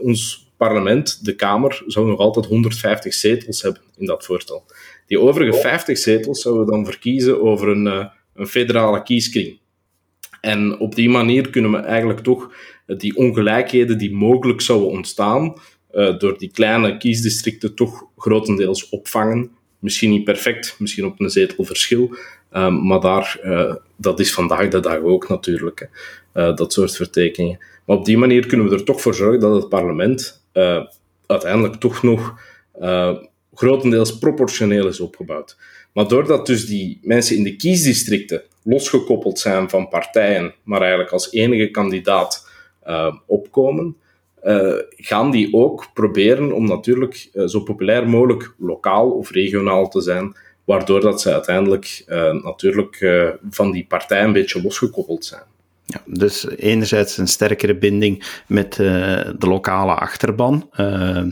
ons 0.00 0.49
parlement, 0.66 1.24
de 1.24 1.34
Kamer, 1.34 1.82
zou 1.86 2.06
nog 2.06 2.18
altijd 2.18 2.46
150 2.46 3.14
zetels 3.14 3.62
hebben 3.62 3.82
in 3.96 4.06
dat 4.06 4.24
voorstel. 4.24 4.64
Die 5.06 5.20
overige 5.20 5.52
50 5.52 5.98
zetels 5.98 6.42
zouden 6.42 6.64
we 6.64 6.70
dan 6.70 6.84
verkiezen 6.84 7.42
over 7.42 7.68
een, 7.68 7.86
uh, 7.86 8.06
een 8.34 8.46
federale 8.46 9.02
kieskring. 9.02 9.58
En 10.40 10.78
op 10.78 10.94
die 10.94 11.08
manier 11.08 11.50
kunnen 11.50 11.70
we 11.70 11.76
eigenlijk 11.76 12.20
toch 12.20 12.52
die 12.86 13.16
ongelijkheden 13.16 13.98
die 13.98 14.14
mogelijk 14.14 14.60
zouden 14.60 14.88
ontstaan, 14.88 15.54
uh, 15.92 16.18
door 16.18 16.38
die 16.38 16.50
kleine 16.50 16.96
kiesdistricten 16.96 17.74
toch 17.74 18.04
grotendeels 18.16 18.88
opvangen. 18.88 19.50
Misschien 19.78 20.10
niet 20.10 20.24
perfect, 20.24 20.74
misschien 20.78 21.04
op 21.04 21.20
een 21.20 21.30
zetelverschil, 21.30 22.16
um, 22.52 22.86
maar 22.86 23.00
daar, 23.00 23.40
uh, 23.44 23.74
dat 23.96 24.20
is 24.20 24.32
vandaag 24.32 24.68
de 24.68 24.80
dag 24.80 25.00
ook 25.00 25.28
natuurlijk, 25.28 25.88
hè, 26.32 26.54
dat 26.54 26.72
soort 26.72 26.96
vertekeningen. 26.96 27.58
Maar 27.86 27.96
op 27.96 28.04
die 28.04 28.18
manier 28.18 28.46
kunnen 28.46 28.68
we 28.68 28.74
er 28.74 28.84
toch 28.84 29.00
voor 29.00 29.14
zorgen 29.14 29.40
dat 29.40 29.54
het 29.54 29.68
parlement 29.68 30.39
uh, 30.60 30.84
uiteindelijk 31.26 31.74
toch 31.74 32.02
nog 32.02 32.40
uh, 32.80 33.16
grotendeels 33.54 34.18
proportioneel 34.18 34.86
is 34.86 35.00
opgebouwd. 35.00 35.56
Maar 35.92 36.08
doordat 36.08 36.46
dus 36.46 36.66
die 36.66 36.98
mensen 37.02 37.36
in 37.36 37.42
de 37.42 37.56
kiesdistricten 37.56 38.42
losgekoppeld 38.62 39.38
zijn 39.38 39.70
van 39.70 39.88
partijen, 39.88 40.54
maar 40.62 40.80
eigenlijk 40.80 41.10
als 41.10 41.32
enige 41.32 41.70
kandidaat 41.70 42.48
uh, 42.86 43.14
opkomen, 43.26 43.96
gaan 44.96 45.30
die 45.30 45.54
ook 45.54 45.90
proberen 45.94 46.52
om 46.52 46.66
natuurlijk 46.66 47.30
zo 47.46 47.60
populair 47.60 48.08
mogelijk 48.08 48.54
lokaal 48.58 49.10
of 49.10 49.30
regionaal 49.30 49.88
te 49.88 50.00
zijn, 50.00 50.36
waardoor 50.64 51.00
dat 51.00 51.20
ze 51.20 51.32
uiteindelijk 51.32 52.04
natuurlijk 52.42 52.98
van 53.50 53.70
die 53.70 53.86
partij 53.86 54.24
een 54.24 54.32
beetje 54.32 54.62
losgekoppeld 54.62 55.24
zijn. 55.24 55.42
Ja, 55.90 56.02
dus 56.06 56.48
enerzijds 56.48 57.18
een 57.18 57.28
sterkere 57.28 57.76
binding 57.76 58.24
met 58.46 58.78
uh, 58.78 58.86
de 59.38 59.46
lokale 59.46 59.94
achterban. 59.94 60.70
Uh, 60.76 61.22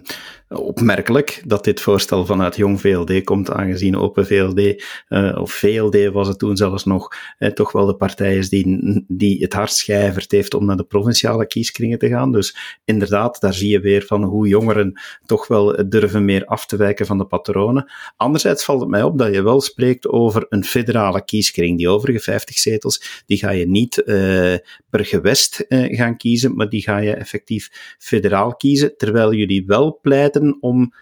opmerkelijk 0.48 1.42
dat 1.46 1.64
dit 1.64 1.80
voorstel 1.80 2.26
vanuit 2.26 2.56
Jong 2.56 2.80
VLD 2.80 3.24
komt, 3.24 3.50
aangezien 3.50 3.96
Open 3.96 4.26
VLD, 4.26 4.84
uh, 5.08 5.38
of 5.40 5.52
VLD 5.52 6.12
was 6.12 6.28
het 6.28 6.38
toen 6.38 6.56
zelfs 6.56 6.84
nog, 6.84 7.08
eh, 7.38 7.50
toch 7.50 7.72
wel 7.72 7.86
de 7.86 7.94
partij 7.94 8.36
is 8.36 8.48
die, 8.48 9.04
die 9.08 9.42
het 9.42 9.52
hardst 9.52 9.82
geijverd 9.82 10.30
heeft 10.30 10.54
om 10.54 10.64
naar 10.64 10.76
de 10.76 10.84
provinciale 10.84 11.46
kieskringen 11.46 11.98
te 11.98 12.08
gaan. 12.08 12.32
Dus 12.32 12.56
inderdaad, 12.84 13.40
daar 13.40 13.54
zie 13.54 13.70
je 13.70 13.80
weer 13.80 14.02
van 14.02 14.24
hoe 14.24 14.48
jongeren 14.48 15.00
toch 15.26 15.46
wel 15.46 15.88
durven 15.88 16.24
meer 16.24 16.44
af 16.44 16.66
te 16.66 16.76
wijken 16.76 17.06
van 17.06 17.18
de 17.18 17.26
patronen. 17.26 17.92
Anderzijds 18.16 18.64
valt 18.64 18.80
het 18.80 18.90
mij 18.90 19.02
op 19.02 19.18
dat 19.18 19.34
je 19.34 19.42
wel 19.42 19.60
spreekt 19.60 20.08
over 20.08 20.46
een 20.48 20.64
federale 20.64 21.24
kieskring. 21.24 21.78
Die 21.78 21.88
overige 21.88 22.20
50 22.20 22.58
zetels, 22.58 23.22
die 23.26 23.38
ga 23.38 23.50
je 23.50 23.68
niet 23.68 24.02
uh, 24.04 24.54
per 24.90 25.04
gewest 25.04 25.64
gaan 25.68 26.16
kiezen, 26.16 26.54
maar 26.54 26.68
die 26.68 26.82
ga 26.82 26.98
je 26.98 27.14
effectief 27.14 27.96
federaal 27.98 28.56
kiezen, 28.56 28.96
terwijl 28.96 29.32
jullie 29.32 29.66
wel 29.66 29.98
pleiten 30.02 30.37
om 30.60 30.92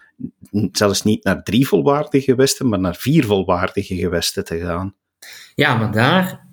zelfs 0.71 1.03
niet 1.03 1.23
naar 1.23 1.43
drie 1.43 1.67
volwaardige 1.67 2.31
gewesten, 2.31 2.69
maar 2.69 2.79
naar 2.79 2.95
vier 2.95 3.25
volwaardige 3.25 3.95
gewesten 3.95 4.45
te 4.45 4.59
gaan. 4.59 4.93
Ja, 5.55 5.77
maar 5.77 5.91
daar 5.91 6.47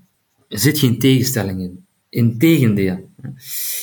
zit 0.48 0.78
geen 0.78 0.98
tegenstelling 0.98 1.60
in. 1.60 1.84
Integendeel. 2.08 3.10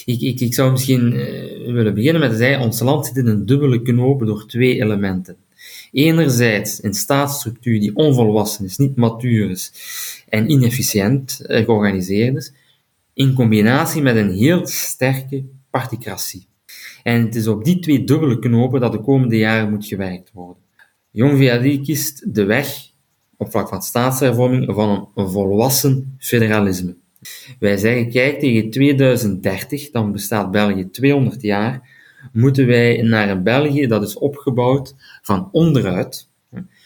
Ik, 0.06 0.22
ik, 0.22 0.40
ik 0.40 0.54
zou 0.54 0.72
misschien 0.72 1.14
uh, 1.14 1.74
willen 1.74 1.94
beginnen 1.94 2.22
met 2.22 2.32
te 2.32 2.38
zeggen, 2.38 2.64
ons 2.64 2.80
land 2.80 3.06
zit 3.06 3.18
in 3.18 3.28
een 3.28 3.46
dubbele 3.46 3.82
knoop 3.82 4.26
door 4.26 4.48
twee 4.48 4.82
elementen. 4.82 5.36
Enerzijds 5.92 6.84
een 6.84 6.94
staatsstructuur 6.94 7.80
die 7.80 7.96
onvolwassen 7.96 8.66
is, 8.66 8.78
niet 8.78 8.96
matuur 8.96 9.50
is 9.50 9.74
en 10.30 10.52
inefficiënt 10.52 11.42
uh, 11.42 11.66
georganiseerd 11.66 12.36
is, 12.36 12.54
in 13.14 13.34
combinatie 13.34 14.02
met 14.02 14.16
een 14.16 14.32
heel 14.32 14.68
sterke 14.68 15.46
particratie. 15.70 16.46
En 17.04 17.22
het 17.26 17.36
is 17.36 17.48
op 17.48 17.64
die 17.64 17.80
twee 17.80 18.04
dubbele 18.04 18.40
knopen 18.40 18.80
dat 18.80 18.92
de 18.92 19.02
komende 19.02 19.38
jaren 19.38 19.70
moet 19.70 19.86
gewerkt 19.86 20.32
worden. 20.34 20.64
Jong 21.12 21.38
VLD 21.38 21.82
kiest 21.82 22.36
de 22.36 22.44
weg 22.44 22.90
op 23.38 23.52
vlak 23.52 23.68
van 23.68 23.82
staatshervorming 23.82 24.74
van 24.74 25.10
een 25.16 25.30
volwassen 25.30 26.16
federalisme. 26.20 26.96
Wij 27.60 27.78
zeggen, 27.78 28.10
kijk, 28.10 28.40
tegen 28.40 28.70
2030, 28.70 29.92
dan 29.92 30.12
bestaat 30.12 30.52
België 30.52 30.90
200 30.90 31.42
jaar, 31.42 31.90
moeten 32.34 32.68
wij 32.68 33.02
naar 33.02 33.30
een 33.30 33.44
België 33.44 33.88
dat 33.88 34.04
is 34.04 34.18
opgebouwd 34.18 34.96
van 35.22 35.50
onderuit. 35.52 36.30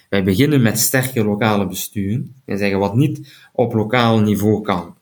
Wij 0.09 0.23
beginnen 0.23 0.61
met 0.61 0.79
sterke 0.79 1.23
lokale 1.23 1.67
besturen. 1.67 2.35
Wij 2.45 2.57
zeggen 2.57 2.79
wat 2.79 2.95
niet 2.95 3.33
op 3.53 3.73
lokaal 3.73 4.19
niveau 4.19 4.61
kan. 4.61 4.95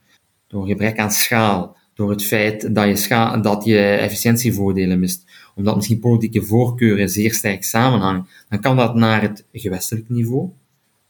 Door 0.47 0.67
gebrek 0.67 0.97
aan 0.97 1.12
schaal, 1.12 1.78
door 2.04 2.12
het 2.12 2.26
feit 2.26 2.76
dat 2.76 2.88
je, 2.88 2.96
scha 2.96 3.38
dat 3.38 3.66
je 3.66 3.80
efficiëntievoordelen 3.80 5.00
mist, 5.00 5.26
omdat 5.56 5.76
misschien 5.76 6.00
politieke 6.00 6.42
voorkeuren 6.42 7.10
zeer 7.10 7.34
sterk 7.34 7.63
samenhangen, 7.63 8.28
dan 8.50 8.60
kan 8.60 8.76
dat 8.76 8.96
naar 8.96 9.22
het 9.22 9.46
gewestelijk 9.54 10.10
niveau, 10.10 10.50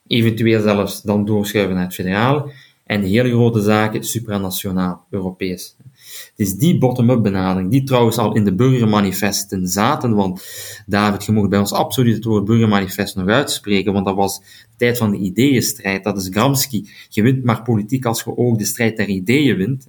eventueel 0.07 0.61
zelfs 0.61 1.01
dan 1.01 1.25
doorschuiven 1.25 1.75
naar 1.75 1.83
het 1.85 1.93
federale, 1.93 2.51
en 2.93 3.01
hele 3.01 3.29
grote 3.29 3.61
zaken 3.61 4.03
supranationaal, 4.03 5.05
Europees. 5.09 5.75
Het 6.03 6.31
is 6.35 6.55
die 6.55 6.77
bottom-up 6.77 7.23
benadering, 7.23 7.71
die 7.71 7.83
trouwens 7.83 8.17
al 8.17 8.35
in 8.35 8.43
de 8.43 8.55
burgermanifesten 8.55 9.67
zaten, 9.67 10.15
want 10.15 10.45
David, 10.85 11.25
je 11.25 11.31
mocht 11.31 11.49
bij 11.49 11.59
ons 11.59 11.71
absoluut 11.71 12.15
het 12.15 12.23
woord 12.23 12.45
burgermanifest 12.45 13.15
nog 13.15 13.27
uitspreken, 13.27 13.93
want 13.93 14.05
dat 14.05 14.15
was 14.15 14.39
de 14.39 14.45
tijd 14.77 14.97
van 14.97 15.11
de 15.11 15.17
ideeënstrijd, 15.17 16.03
dat 16.03 16.17
is 16.17 16.27
Gramsci. 16.31 16.89
Je 17.09 17.21
wint 17.21 17.43
maar 17.43 17.61
politiek 17.61 18.05
als 18.05 18.23
je 18.23 18.37
ook 18.37 18.57
de 18.57 18.65
strijd 18.65 18.97
der 18.97 19.07
ideeën 19.07 19.57
wint. 19.57 19.87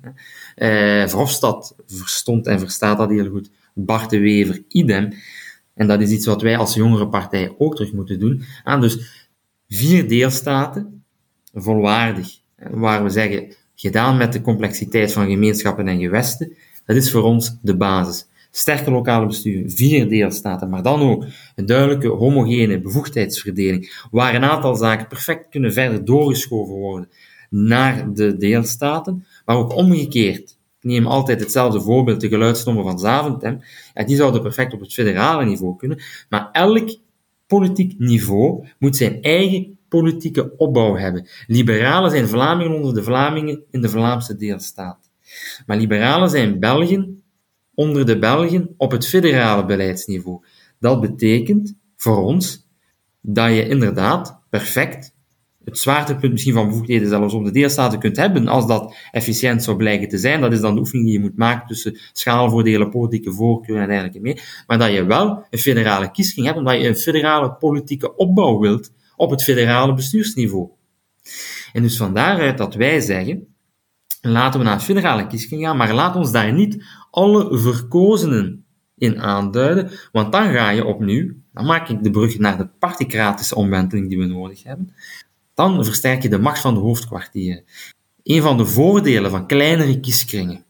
Eh, 0.55 1.07
Verhofstadt 1.07 1.75
verstond 1.87 2.47
en 2.47 2.59
verstaat 2.59 2.99
dat 2.99 3.11
heel 3.11 3.31
goed. 3.31 3.51
Bart 3.75 4.11
de 4.11 4.19
Wever, 4.19 4.63
idem. 4.69 5.13
En 5.75 5.87
dat 5.87 6.01
is 6.01 6.11
iets 6.11 6.27
wat 6.27 6.43
wij 6.43 6.57
als 6.57 6.75
jongere 6.75 7.09
partij 7.09 7.55
ook 7.59 7.77
terug 7.77 7.93
moeten 7.93 8.21
doen. 8.21 8.43
Ah, 8.65 8.81
dus 8.81 9.27
vier 9.69 10.09
deelstaten, 10.09 11.05
volwaardig, 11.53 12.43
waar 12.57 13.03
we 13.03 13.11
zeggen, 13.11 13.55
gedaan 13.75 14.17
met 14.17 14.33
de 14.33 14.41
complexiteit 14.41 15.13
van 15.13 15.31
gemeenschappen 15.31 15.89
en 15.89 16.01
gewesten, 16.01 16.57
dat 16.87 16.97
is 16.97 17.11
voor 17.11 17.23
ons 17.23 17.57
de 17.63 17.77
basis. 17.77 18.27
Sterke 18.51 18.91
lokale 18.91 19.27
bestuur, 19.27 19.63
vier 19.67 20.09
deelstaten, 20.09 20.69
maar 20.69 20.83
dan 20.83 21.01
ook 21.01 21.25
een 21.57 21.67
duidelijke 21.67 22.09
homogene 22.09 22.81
bevoegdheidsverdeling, 22.81 24.07
waar 24.11 24.35
een 24.35 24.45
aantal 24.45 24.77
zaken 24.77 25.09
perfect 25.09 25.49
kunnen 25.51 25.73
verder 25.73 26.05
doorgeschoven 26.05 26.75
worden 26.75 27.09
naar 27.51 28.13
de 28.13 28.37
deelstaten, 28.37 29.27
maar 29.45 29.57
ook 29.57 29.75
omgekeerd. 29.75 30.59
Ik 30.81 30.91
neem 30.91 31.07
altijd 31.07 31.41
hetzelfde 31.41 31.81
voorbeeld, 31.81 32.21
de 32.21 32.29
geluidsnommer 32.29 32.85
van 32.85 32.99
Zaventem. 32.99 33.61
Die 34.07 34.17
zouden 34.17 34.43
perfect 34.43 34.73
op 34.73 34.81
het 34.81 34.93
federale 34.93 35.45
niveau 35.45 35.77
kunnen, 35.77 36.03
maar 36.29 36.49
elk 36.53 36.99
politiek 37.47 37.99
niveau 37.99 38.67
moet 38.79 38.97
zijn 38.97 39.23
eigen 39.23 39.74
politieke 40.01 40.57
opbouw 40.57 40.97
hebben. 40.97 41.29
Liberalen 41.47 42.11
zijn 42.11 42.29
Vlamingen 42.29 42.77
onder 42.77 42.95
de 42.95 43.03
Vlamingen 43.03 43.63
in 43.71 43.81
de 43.81 43.89
Vlaamse 43.89 44.37
deelstaat. 44.37 45.11
Maar 45.67 45.77
liberalen 45.77 46.31
zijn 46.31 46.61
Belgen 46.61 47.23
onder 47.75 48.07
de 48.07 48.19
Belgen 48.19 48.75
op 48.77 48.91
het 48.91 49.07
federale 49.07 49.65
beleidsniveau. 49.65 50.45
Dat 50.79 51.01
betekent 51.01 51.77
voor 51.97 52.17
ons 52.17 52.67
dat 53.21 53.51
je 53.51 53.69
inderdaad 53.69 54.41
perfect 54.51 55.15
het 55.65 55.79
zwaartepunt 55.79 56.33
misschien 56.33 56.55
van 56.55 56.69
bevoegdheden 56.69 57.09
zelfs 57.09 57.35
op 57.35 57.45
de 57.45 57.51
deelstaten 57.51 57.99
kunt 57.99 58.17
hebben, 58.17 58.49
als 58.49 58.67
dat 58.67 58.97
efficiënt 59.11 59.63
zou 59.63 59.77
blijken 59.77 60.09
te 60.09 60.19
zijn. 60.19 60.41
Dat 60.41 60.53
is 60.53 60.61
dan 60.61 60.75
de 60.75 60.81
oefening 60.81 61.07
die 61.07 61.15
je 61.15 61.21
moet 61.21 61.37
maken 61.37 61.67
tussen 61.67 61.99
schaalvoordelen, 62.13 62.91
politieke 62.91 63.33
voorkeuren 63.33 63.83
en 63.83 63.89
dergelijke 63.89 64.21
mee. 64.21 64.41
Maar 64.67 64.79
dat 64.79 64.93
je 64.93 65.05
wel 65.05 65.47
een 65.51 65.59
federale 65.59 66.11
kiesking 66.11 66.47
hebt, 66.47 66.59
omdat 66.59 66.81
je 66.81 66.89
een 66.89 66.97
federale 66.97 67.53
politieke 67.53 68.17
opbouw 68.17 68.59
wilt 68.59 68.91
op 69.17 69.31
het 69.31 69.43
federale 69.43 69.95
bestuursniveau. 69.95 70.69
En 71.73 71.83
dus 71.83 71.97
van 71.97 72.15
daaruit 72.15 72.59
dat 72.59 72.75
wij 72.75 73.01
zeggen, 73.01 73.55
laten 74.21 74.61
we 74.61 74.67
naar 74.67 74.75
het 74.75 74.85
federale 74.85 75.27
kiesking 75.27 75.63
gaan, 75.63 75.77
maar 75.77 75.95
laat 75.95 76.17
ons 76.17 76.33
daar 76.33 76.53
niet 76.53 76.85
alle 77.11 77.59
verkozenen 77.59 78.65
in 78.97 79.21
aanduiden, 79.21 79.91
want 80.13 80.33
dan 80.33 80.53
ga 80.53 80.71
je 80.71 80.85
opnieuw, 80.85 81.33
dan 81.53 81.67
maak 81.67 81.89
ik 81.89 82.03
de 82.03 82.11
brug 82.11 82.39
naar 82.39 82.57
de 82.57 82.69
particratische 82.79 83.55
omwenteling 83.55 84.09
die 84.09 84.19
we 84.19 84.25
nodig 84.25 84.63
hebben, 84.63 84.95
dan 85.55 85.85
versterk 85.85 86.23
je 86.23 86.29
de 86.29 86.39
macht 86.39 86.61
van 86.61 86.75
de 86.75 86.81
hoofdkwartieren. 86.81 87.65
Een 88.23 88.43
van 88.43 88.57
de 88.57 88.67
voordelen 88.67 89.31
van 89.31 89.47
kleinere 89.47 90.01
kieskringen 90.01 90.65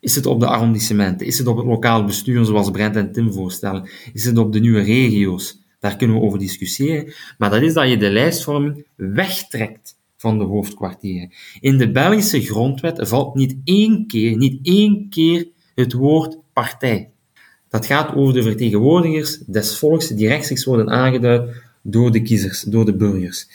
is 0.00 0.14
het 0.14 0.26
op 0.26 0.40
de 0.40 0.46
arrondissementen, 0.46 1.26
is 1.26 1.38
het 1.38 1.46
op 1.46 1.56
het 1.56 1.66
lokaal 1.66 2.04
bestuur 2.04 2.44
zoals 2.44 2.70
Brent 2.70 2.96
en 2.96 3.12
Tim 3.12 3.32
voorstellen, 3.32 3.88
is 4.12 4.24
het 4.24 4.38
op 4.38 4.52
de 4.52 4.60
nieuwe 4.60 4.80
regio's, 4.80 5.61
daar 5.82 5.96
kunnen 5.96 6.16
we 6.16 6.22
over 6.22 6.38
discussiëren, 6.38 7.12
maar 7.38 7.50
dat 7.50 7.62
is 7.62 7.74
dat 7.74 7.88
je 7.88 7.96
de 7.96 8.10
lijstvorming 8.10 8.86
wegtrekt 8.96 9.96
van 10.16 10.38
de 10.38 10.44
hoofdkwartieren. 10.44 11.32
In 11.60 11.78
de 11.78 11.90
Belgische 11.90 12.40
grondwet 12.40 13.08
valt 13.08 13.34
niet 13.34 13.56
één 13.64 14.06
keer, 14.06 14.36
niet 14.36 14.58
één 14.62 15.08
keer 15.08 15.48
het 15.74 15.92
woord 15.92 16.38
partij. 16.52 17.10
Dat 17.68 17.86
gaat 17.86 18.14
over 18.14 18.34
de 18.34 18.42
vertegenwoordigers 18.42 19.38
des 19.38 19.78
volks 19.78 20.08
die 20.08 20.28
rechtstreeks 20.28 20.64
worden 20.64 20.90
aangeduid 20.90 21.50
door 21.82 22.12
de 22.12 22.22
kiezers, 22.22 22.62
door 22.62 22.84
de 22.84 22.96
burgers. 22.96 23.46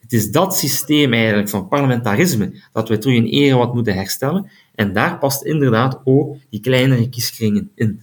Het 0.00 0.12
is 0.12 0.30
dat 0.30 0.56
systeem 0.56 1.12
eigenlijk 1.12 1.48
van 1.48 1.68
parlementarisme 1.68 2.62
dat 2.72 2.88
we 2.88 2.98
terug 2.98 3.16
in 3.16 3.24
ere 3.24 3.56
wat 3.56 3.74
moeten 3.74 3.94
herstellen. 3.94 4.50
En 4.74 4.92
daar 4.92 5.18
past 5.18 5.44
inderdaad 5.44 6.00
ook 6.04 6.36
die 6.50 6.60
kleinere 6.60 7.08
kieskringen 7.08 7.70
in. 7.74 8.00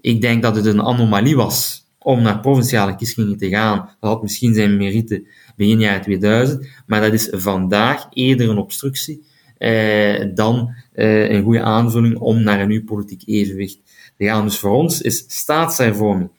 Ik 0.00 0.20
denk 0.20 0.42
dat 0.42 0.56
het 0.56 0.66
een 0.66 0.82
anomalie 0.82 1.36
was 1.36 1.81
om 2.02 2.22
naar 2.22 2.40
provinciale 2.40 2.96
kieskringen 2.96 3.36
te 3.36 3.48
gaan. 3.48 3.76
Dat 3.76 4.10
had 4.10 4.22
misschien 4.22 4.54
zijn 4.54 4.76
merite 4.76 5.26
begin 5.56 5.80
jaren 5.80 6.02
2000, 6.02 6.66
maar 6.86 7.00
dat 7.00 7.12
is 7.12 7.28
vandaag 7.30 8.06
eerder 8.10 8.48
een 8.48 8.58
obstructie 8.58 9.22
eh, 9.58 10.26
dan 10.34 10.74
eh, 10.92 11.30
een 11.30 11.42
goede 11.42 11.62
aanvulling 11.62 12.18
om 12.18 12.42
naar 12.42 12.60
een 12.60 12.68
nieuw 12.68 12.84
politiek 12.84 13.22
evenwicht 13.26 13.80
te 14.16 14.24
gaan. 14.24 14.44
Dus 14.44 14.58
voor 14.58 14.70
ons 14.70 15.00
is 15.00 15.24
staatshervorming 15.28 16.30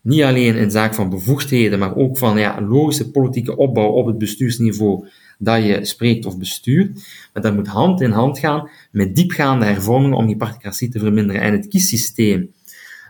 niet 0.00 0.22
alleen 0.22 0.56
in 0.56 0.70
zaak 0.70 0.94
van 0.94 1.10
bevoegdheden, 1.10 1.78
maar 1.78 1.96
ook 1.96 2.18
van 2.18 2.38
ja, 2.38 2.58
een 2.58 2.68
logische 2.68 3.10
politieke 3.10 3.56
opbouw 3.56 3.88
op 3.88 4.06
het 4.06 4.18
bestuursniveau 4.18 5.06
dat 5.38 5.64
je 5.64 5.84
spreekt 5.84 6.26
of 6.26 6.38
bestuurt. 6.38 6.94
Maar 7.32 7.42
dat 7.42 7.54
moet 7.54 7.66
hand 7.66 8.00
in 8.00 8.10
hand 8.10 8.38
gaan 8.38 8.70
met 8.90 9.16
diepgaande 9.16 9.64
hervormingen 9.64 10.16
om 10.16 10.26
die 10.26 10.36
particratie 10.36 10.88
te 10.88 10.98
verminderen. 10.98 11.42
En 11.42 11.52
het 11.52 11.68
kiessysteem 11.68 12.50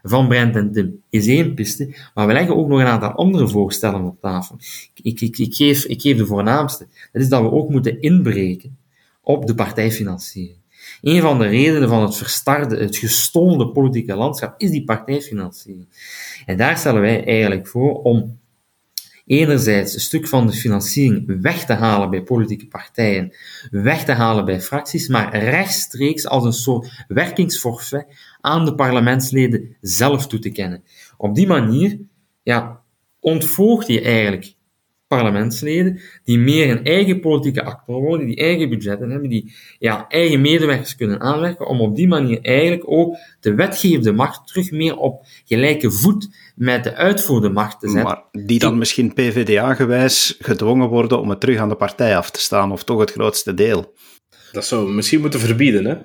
van 0.03 0.29
Brent 0.29 0.57
en 0.57 0.73
Tim 0.73 1.03
is 1.11 1.27
één 1.27 1.55
piste, 1.55 1.97
maar 2.15 2.27
we 2.27 2.33
leggen 2.33 2.57
ook 2.57 2.69
nog 2.69 2.81
een 2.81 2.87
aantal 2.87 3.13
andere 3.13 3.49
voorstellen 3.49 4.05
op 4.05 4.21
tafel. 4.21 4.59
Ik, 5.03 5.21
ik, 5.21 5.39
ik, 5.39 5.55
geef, 5.55 5.85
ik 5.85 6.01
geef 6.01 6.17
de 6.17 6.27
voornaamste. 6.27 6.87
Dat 7.13 7.23
is 7.23 7.29
dat 7.29 7.43
we 7.43 7.51
ook 7.51 7.69
moeten 7.71 8.01
inbreken 8.01 8.79
op 9.23 9.47
de 9.47 9.55
partijfinanciering. 9.55 10.57
Een 11.03 11.21
van 11.21 11.39
de 11.39 11.47
redenen 11.47 11.89
van 11.89 12.03
het 12.03 12.17
verstarde, 12.17 12.77
het 12.77 12.97
gestolde 12.97 13.69
politieke 13.69 14.15
landschap 14.15 14.55
is 14.61 14.71
die 14.71 14.85
partijfinanciering. 14.85 15.87
En 16.47 16.57
daar 16.57 16.79
stellen 16.79 17.01
wij 17.01 17.25
eigenlijk 17.25 17.67
voor 17.67 18.03
om 18.03 18.39
enerzijds 19.29 19.95
een 19.95 20.01
stuk 20.01 20.29
van 20.29 20.47
de 20.47 20.53
financiering 20.53 21.41
weg 21.43 21.65
te 21.65 21.73
halen 21.73 22.11
bij 22.11 22.23
politieke 22.23 22.67
partijen, 22.67 23.33
weg 23.71 24.05
te 24.05 24.13
halen 24.13 24.45
bij 24.45 24.61
fracties, 24.61 25.09
maar 25.09 25.39
rechtstreeks 25.39 26.27
als 26.27 26.45
een 26.45 26.53
soort 26.53 27.05
werkingsforfait 27.09 28.07
aan 28.41 28.65
de 28.65 28.75
parlementsleden 28.75 29.77
zelf 29.81 30.27
toe 30.27 30.39
te 30.39 30.51
kennen. 30.51 30.85
Op 31.17 31.35
die 31.35 31.47
manier 31.47 31.99
ja, 32.43 32.83
ontvolgt 33.21 33.87
je 33.87 34.01
eigenlijk 34.01 34.57
parlementsleden 35.09 36.01
die 36.25 36.39
meer 36.39 36.71
een 36.71 36.85
eigen 36.85 37.21
politieke 37.21 37.63
actor 37.63 38.01
worden, 38.01 38.27
die 38.27 38.37
eigen 38.37 38.69
budgetten 38.69 39.11
hebben, 39.11 39.29
die 39.31 39.53
ja, 39.79 40.09
eigen 40.09 40.41
medewerkers 40.41 40.97
kunnen 40.97 41.21
aanwerken, 41.21 41.67
om 41.67 41.81
op 41.81 41.97
die 41.97 42.09
manier 42.09 42.41
eigenlijk 42.43 42.83
ook 42.91 43.17
de 43.41 43.55
wetgevende 43.55 44.13
macht 44.13 44.47
terug 44.47 44.71
meer 44.71 44.97
op 44.97 45.27
gelijke 45.45 45.91
voet 45.91 46.29
met 46.55 46.85
de 46.85 46.95
uitvoerende 46.95 47.51
macht 47.51 47.81
te 47.81 47.89
zetten. 47.89 48.05
Maar 48.05 48.45
die 48.45 48.59
dan 48.59 48.79
misschien 48.79 49.15
PvdA-gewijs 49.15 50.37
gedwongen 50.39 50.89
worden 50.89 51.21
om 51.21 51.31
het 51.31 51.41
terug 51.41 51.59
aan 51.59 51.69
de 51.69 51.77
partij 51.77 52.17
af 52.17 52.31
te 52.31 52.41
staan, 52.41 52.73
of 52.73 52.85
toch 52.85 53.01
het 53.01 53.13
grootste 53.13 53.55
deel. 53.55 53.95
Dat 54.53 54.65
zou 54.65 54.87
we 54.87 54.93
misschien 54.93 55.21
moeten 55.21 55.41
verbieden, 55.41 55.85
hè? 55.85 55.97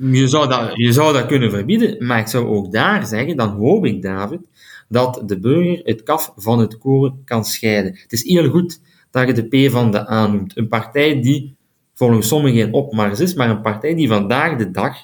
Je 0.00 0.28
zou, 0.28 0.48
dat, 0.48 0.70
je 0.74 0.92
zou 0.92 1.12
dat 1.12 1.26
kunnen 1.26 1.50
verbieden, 1.50 2.06
maar 2.06 2.18
ik 2.18 2.26
zou 2.26 2.46
ook 2.46 2.72
daar 2.72 3.06
zeggen, 3.06 3.36
dan 3.36 3.48
hoop 3.48 3.86
ik, 3.86 4.02
David, 4.02 4.40
dat 4.88 5.22
de 5.26 5.38
burger 5.38 5.80
het 5.84 6.02
kaf 6.02 6.32
van 6.36 6.58
het 6.58 6.78
koren 6.78 7.22
kan 7.24 7.44
scheiden. 7.44 7.98
Het 8.02 8.12
is 8.12 8.24
heel 8.24 8.50
goed 8.50 8.80
dat 9.10 9.26
je 9.26 9.32
de 9.32 9.66
P 9.66 9.70
van 9.70 9.90
de 9.90 10.10
A 10.10 10.26
noemt. 10.26 10.56
Een 10.56 10.68
partij 10.68 11.20
die 11.22 11.56
volgens 11.94 12.28
sommigen 12.28 12.58
geen 12.58 12.72
opmars 12.72 13.20
is, 13.20 13.34
maar 13.34 13.50
een 13.50 13.60
partij 13.60 13.94
die 13.94 14.08
vandaag 14.08 14.58
de 14.58 14.70
dag 14.70 14.96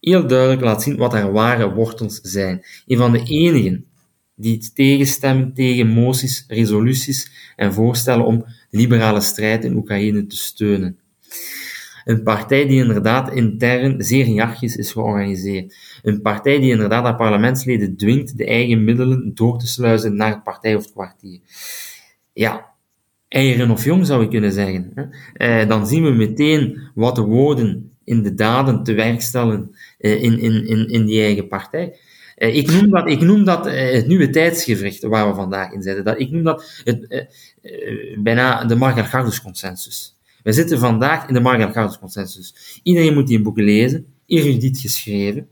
heel 0.00 0.26
duidelijk 0.26 0.60
laat 0.60 0.82
zien 0.82 0.96
wat 0.96 1.12
haar 1.12 1.32
ware 1.32 1.74
wortels 1.74 2.20
zijn. 2.22 2.64
Een 2.86 2.96
van 2.96 3.12
de 3.12 3.22
enigen 3.22 3.86
die 4.34 4.72
tegenstemmen 4.74 5.52
tegen 5.54 5.88
moties, 5.88 6.44
resoluties 6.48 7.30
en 7.56 7.72
voorstellen 7.72 8.24
om 8.24 8.44
liberale 8.70 9.20
strijd 9.20 9.64
in 9.64 9.76
Oekraïne 9.76 10.26
te 10.26 10.36
steunen. 10.36 10.98
Een 12.06 12.22
partij 12.22 12.66
die 12.66 12.82
inderdaad 12.82 13.32
intern 13.32 14.02
zeer 14.02 14.24
hiërarchisch 14.24 14.76
is 14.76 14.92
georganiseerd. 14.92 15.76
Een 16.02 16.20
partij 16.22 16.58
die 16.58 16.70
inderdaad 16.70 17.04
haar 17.04 17.16
parlementsleden 17.16 17.96
dwingt 17.96 18.38
de 18.38 18.46
eigen 18.46 18.84
middelen 18.84 19.34
door 19.34 19.58
te 19.58 19.66
sluizen 19.66 20.16
naar 20.16 20.30
het 20.30 20.42
partijhoofdkwartier. 20.42 21.40
Ja, 22.32 22.66
eieren 23.28 23.70
of 23.70 23.84
jong 23.84 24.06
zou 24.06 24.22
ik 24.22 24.30
kunnen 24.30 24.52
zeggen. 24.52 25.10
Eh, 25.32 25.68
dan 25.68 25.86
zien 25.86 26.04
we 26.04 26.10
meteen 26.10 26.78
wat 26.94 27.14
de 27.14 27.22
woorden 27.22 27.96
in 28.04 28.22
de 28.22 28.34
daden 28.34 28.82
te 28.82 28.92
werk 28.92 29.20
stellen 29.20 29.76
eh, 29.98 30.22
in, 30.22 30.38
in, 30.38 30.66
in, 30.66 30.88
in 30.88 31.04
die 31.04 31.22
eigen 31.22 31.48
partij. 31.48 31.96
Eh, 32.36 32.56
ik 32.56 32.70
noem 32.70 32.90
dat, 32.90 33.08
ik 33.08 33.20
noem 33.20 33.44
dat 33.44 33.64
het 33.64 34.06
nieuwe 34.06 34.30
tijdsgevricht 34.30 35.02
waar 35.02 35.28
we 35.28 35.34
vandaag 35.34 35.72
in 35.72 35.82
zitten. 35.82 36.04
Dat, 36.04 36.20
ik 36.20 36.30
noem 36.30 36.42
dat 36.42 36.82
het, 36.84 37.26
bijna 38.18 38.64
de 38.64 38.76
Margaret 38.76 39.40
consensus. 39.42 40.15
We 40.46 40.52
zitten 40.52 40.78
vandaag 40.78 41.28
in 41.28 41.34
de 41.34 41.40
Margaret 41.40 41.98
consensus. 41.98 42.80
Iedereen 42.82 43.14
moet 43.14 43.26
die 43.26 43.42
boeken 43.42 43.64
lezen, 43.64 44.06
erudiet 44.26 44.78
geschreven, 44.78 45.48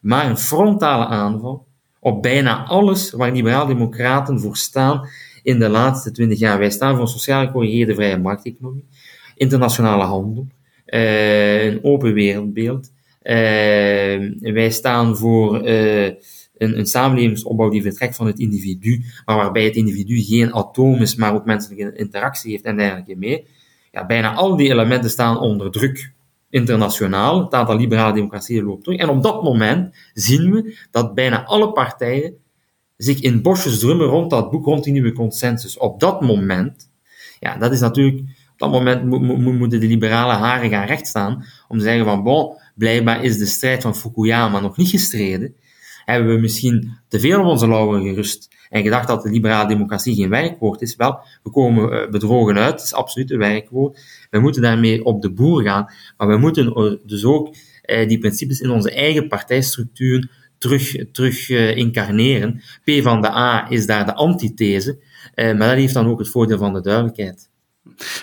maar 0.00 0.30
een 0.30 0.38
frontale 0.38 1.06
aanval 1.06 1.66
op 2.00 2.22
bijna 2.22 2.64
alles 2.64 3.10
waar 3.10 3.32
liberaal-democraten 3.32 4.40
voor 4.40 4.56
staan 4.56 5.08
in 5.42 5.58
de 5.58 5.68
laatste 5.68 6.10
twintig 6.10 6.38
jaar. 6.38 6.58
Wij 6.58 6.70
staan 6.70 6.92
voor 6.92 7.00
een 7.00 7.08
sociaal 7.08 7.46
gecorrigeerde 7.46 7.94
vrije 7.94 8.18
markteconomie, 8.18 8.84
internationale 9.34 10.04
handel, 10.04 10.46
uh, 10.86 11.64
een 11.64 11.84
open 11.84 12.12
wereldbeeld. 12.12 12.92
Uh, 13.22 13.32
wij 14.52 14.70
staan 14.70 15.16
voor 15.16 15.68
uh, 15.68 16.04
een, 16.04 16.78
een 16.78 16.86
samenlevingsopbouw 16.86 17.70
die 17.70 17.82
vertrekt 17.82 18.16
van 18.16 18.26
het 18.26 18.38
individu, 18.38 19.04
maar 19.24 19.36
waarbij 19.36 19.64
het 19.64 19.76
individu 19.76 20.20
geen 20.20 20.54
atoom 20.54 21.00
is, 21.00 21.14
maar 21.14 21.34
ook 21.34 21.44
menselijke 21.44 21.96
interactie 21.96 22.50
heeft 22.50 22.64
en 22.64 22.76
dergelijke 22.76 23.16
meer 23.16 23.42
ja, 23.96 24.06
bijna 24.06 24.34
al 24.34 24.56
die 24.56 24.70
elementen 24.70 25.10
staan 25.10 25.38
onder 25.38 25.70
druk 25.70 26.12
internationaal. 26.50 27.44
Het 27.44 27.52
aantal 27.52 27.76
liberale 27.76 28.12
democratieën 28.12 28.64
loopt 28.64 28.84
terug. 28.84 28.98
En 28.98 29.08
op 29.08 29.22
dat 29.22 29.42
moment 29.42 29.96
zien 30.12 30.50
we 30.50 30.76
dat 30.90 31.14
bijna 31.14 31.44
alle 31.44 31.72
partijen 31.72 32.34
zich 32.96 33.20
in 33.20 33.42
bosjes 33.42 33.78
drummen 33.78 34.06
rond 34.06 34.30
dat 34.30 34.50
boek, 34.50 34.64
rond 34.64 34.84
die 34.84 34.92
nieuwe 34.92 35.12
consensus. 35.12 35.78
Op 35.78 36.00
dat 36.00 36.20
moment, 36.20 36.90
ja, 37.40 37.56
dat 37.56 37.72
is 37.72 37.80
natuurlijk, 37.80 38.20
op 38.52 38.58
dat 38.58 38.70
moment 38.70 39.04
moeten 39.58 39.80
de 39.80 39.86
liberale 39.86 40.32
haren 40.32 40.70
gaan 40.70 40.86
rechtstaan 40.86 41.44
om 41.68 41.78
te 41.78 41.84
zeggen 41.84 42.04
van, 42.04 42.22
bon, 42.22 42.56
blijkbaar 42.74 43.24
is 43.24 43.38
de 43.38 43.46
strijd 43.46 43.82
van 43.82 43.96
Fukuyama 43.96 44.60
nog 44.60 44.76
niet 44.76 44.88
gestreden. 44.88 45.54
Hebben 46.04 46.34
we 46.34 46.40
misschien 46.40 46.98
te 47.08 47.20
veel 47.20 47.40
op 47.40 47.46
onze 47.46 47.68
lauwen 47.68 48.02
gerust 48.02 48.55
en 48.70 48.82
gedacht 48.82 49.08
dat 49.08 49.22
de 49.22 49.30
liberale 49.30 49.68
democratie 49.68 50.14
geen 50.14 50.28
werkwoord 50.28 50.82
is. 50.82 50.96
Wel, 50.96 51.18
we 51.42 51.50
komen 51.50 51.92
eh, 51.92 52.10
bedrogen 52.10 52.58
uit, 52.58 52.72
het 52.72 52.82
is 52.82 52.94
absoluut 52.94 53.30
een 53.30 53.38
werkwoord. 53.38 54.00
We 54.30 54.38
moeten 54.38 54.62
daarmee 54.62 55.04
op 55.04 55.22
de 55.22 55.30
boer 55.30 55.62
gaan, 55.62 55.86
maar 56.16 56.28
we 56.28 56.36
moeten 56.36 56.98
dus 57.04 57.24
ook 57.24 57.54
eh, 57.82 58.08
die 58.08 58.18
principes 58.18 58.60
in 58.60 58.70
onze 58.70 58.90
eigen 58.90 59.28
partijstructuur 59.28 60.30
terug, 60.58 61.10
terug 61.12 61.48
uh, 61.48 61.76
incarneren. 61.76 62.62
P 62.84 62.90
van 63.02 63.20
de 63.20 63.28
A 63.28 63.66
is 63.70 63.86
daar 63.86 64.06
de 64.06 64.14
antithese, 64.14 64.98
maar 65.34 65.58
dat 65.58 65.70
heeft 65.70 65.94
dan 65.94 66.06
ook 66.06 66.18
het 66.18 66.28
voordeel 66.28 66.58
van 66.58 66.72
de 66.72 66.80
duidelijkheid. 66.80 67.48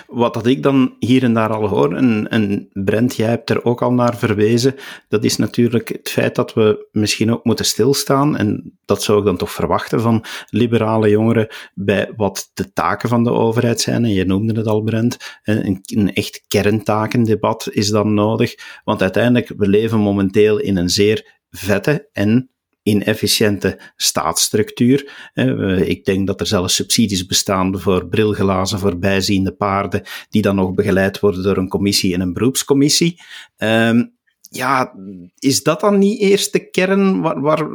Wat 0.06 0.34
dat 0.34 0.46
ik 0.46 0.62
dan 0.62 0.96
hier 0.98 1.22
en 1.22 1.34
daar 1.34 1.52
al 1.52 1.68
hoor, 1.68 1.94
en, 1.96 2.28
en 2.28 2.68
Brent, 2.72 3.16
jij 3.16 3.28
hebt 3.28 3.50
er 3.50 3.64
ook 3.64 3.82
al 3.82 3.92
naar 3.92 4.16
verwezen, 4.16 4.74
dat 5.08 5.24
is 5.24 5.36
natuurlijk 5.36 5.88
het 5.88 6.08
feit 6.08 6.34
dat 6.34 6.54
we 6.54 6.88
misschien 6.92 7.32
ook 7.32 7.44
moeten 7.44 7.64
stilstaan, 7.64 8.36
en 8.36 8.78
dat 8.84 9.02
zou 9.02 9.18
ik 9.18 9.24
dan 9.24 9.36
toch 9.36 9.52
verwachten 9.52 10.00
van 10.00 10.24
liberale 10.50 11.10
jongeren, 11.10 11.46
bij 11.74 12.12
wat 12.16 12.50
de 12.54 12.72
taken 12.72 13.08
van 13.08 13.24
de 13.24 13.30
overheid 13.30 13.80
zijn, 13.80 14.04
en 14.04 14.12
je 14.12 14.24
noemde 14.24 14.54
het 14.54 14.66
al, 14.66 14.82
Brent, 14.82 15.38
een, 15.42 15.80
een 15.82 16.12
echt 16.14 16.44
kerntakendebat 16.48 17.68
is 17.70 17.88
dan 17.88 18.14
nodig, 18.14 18.54
want 18.84 19.02
uiteindelijk, 19.02 19.52
we 19.56 19.68
leven 19.68 19.98
momenteel 19.98 20.58
in 20.58 20.76
een 20.76 20.90
zeer 20.90 21.42
vette 21.50 22.08
en 22.12 22.53
inefficiënte 22.84 23.80
staatsstructuur. 23.96 25.30
Ik 25.84 26.04
denk 26.04 26.26
dat 26.26 26.40
er 26.40 26.46
zelfs 26.46 26.74
subsidies 26.74 27.26
bestaan 27.26 27.80
voor 27.80 28.08
brilglazen 28.08 28.78
voor 28.78 28.98
bijziende 28.98 29.52
paarden, 29.52 30.02
die 30.28 30.42
dan 30.42 30.56
nog 30.56 30.74
begeleid 30.74 31.20
worden 31.20 31.42
door 31.42 31.56
een 31.56 31.68
commissie 31.68 32.14
en 32.14 32.20
een 32.20 32.32
beroepscommissie. 32.32 33.20
Ehm, 33.56 34.02
ja, 34.54 34.94
is 35.38 35.62
dat 35.62 35.80
dan 35.80 35.98
niet 35.98 36.20
eerst 36.20 36.52
de 36.52 36.70
kern 36.70 37.20
waar, 37.20 37.40
waar, 37.40 37.68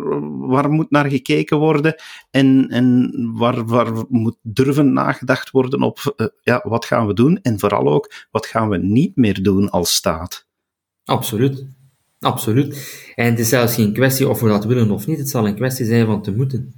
waar 0.47 0.69
moet 0.69 0.91
naar 0.91 1.09
gekeken 1.09 1.57
worden 1.57 1.95
en, 2.31 2.67
en 2.69 3.11
waar, 3.33 3.65
waar 3.65 3.93
moet 4.09 4.37
durven 4.41 4.93
nagedacht 4.93 5.51
worden 5.51 5.81
op 5.81 6.13
uh, 6.17 6.27
ja, 6.41 6.61
wat 6.63 6.85
gaan 6.85 7.07
we 7.07 7.13
doen 7.13 7.39
en 7.41 7.59
vooral 7.59 7.87
ook 7.87 8.27
wat 8.31 8.45
gaan 8.45 8.69
we 8.69 8.77
niet 8.77 9.15
meer 9.15 9.43
doen 9.43 9.69
als 9.69 9.95
staat? 9.95 10.47
Absoluut. 11.03 11.65
Absoluut. 12.19 12.97
En 13.15 13.25
het 13.25 13.39
is 13.39 13.49
zelfs 13.49 13.75
geen 13.75 13.93
kwestie 13.93 14.29
of 14.29 14.39
we 14.39 14.47
dat 14.47 14.65
willen 14.65 14.91
of 14.91 15.07
niet, 15.07 15.17
het 15.17 15.29
zal 15.29 15.47
een 15.47 15.55
kwestie 15.55 15.85
zijn 15.85 16.05
van 16.05 16.21
te 16.21 16.31
moeten. 16.31 16.73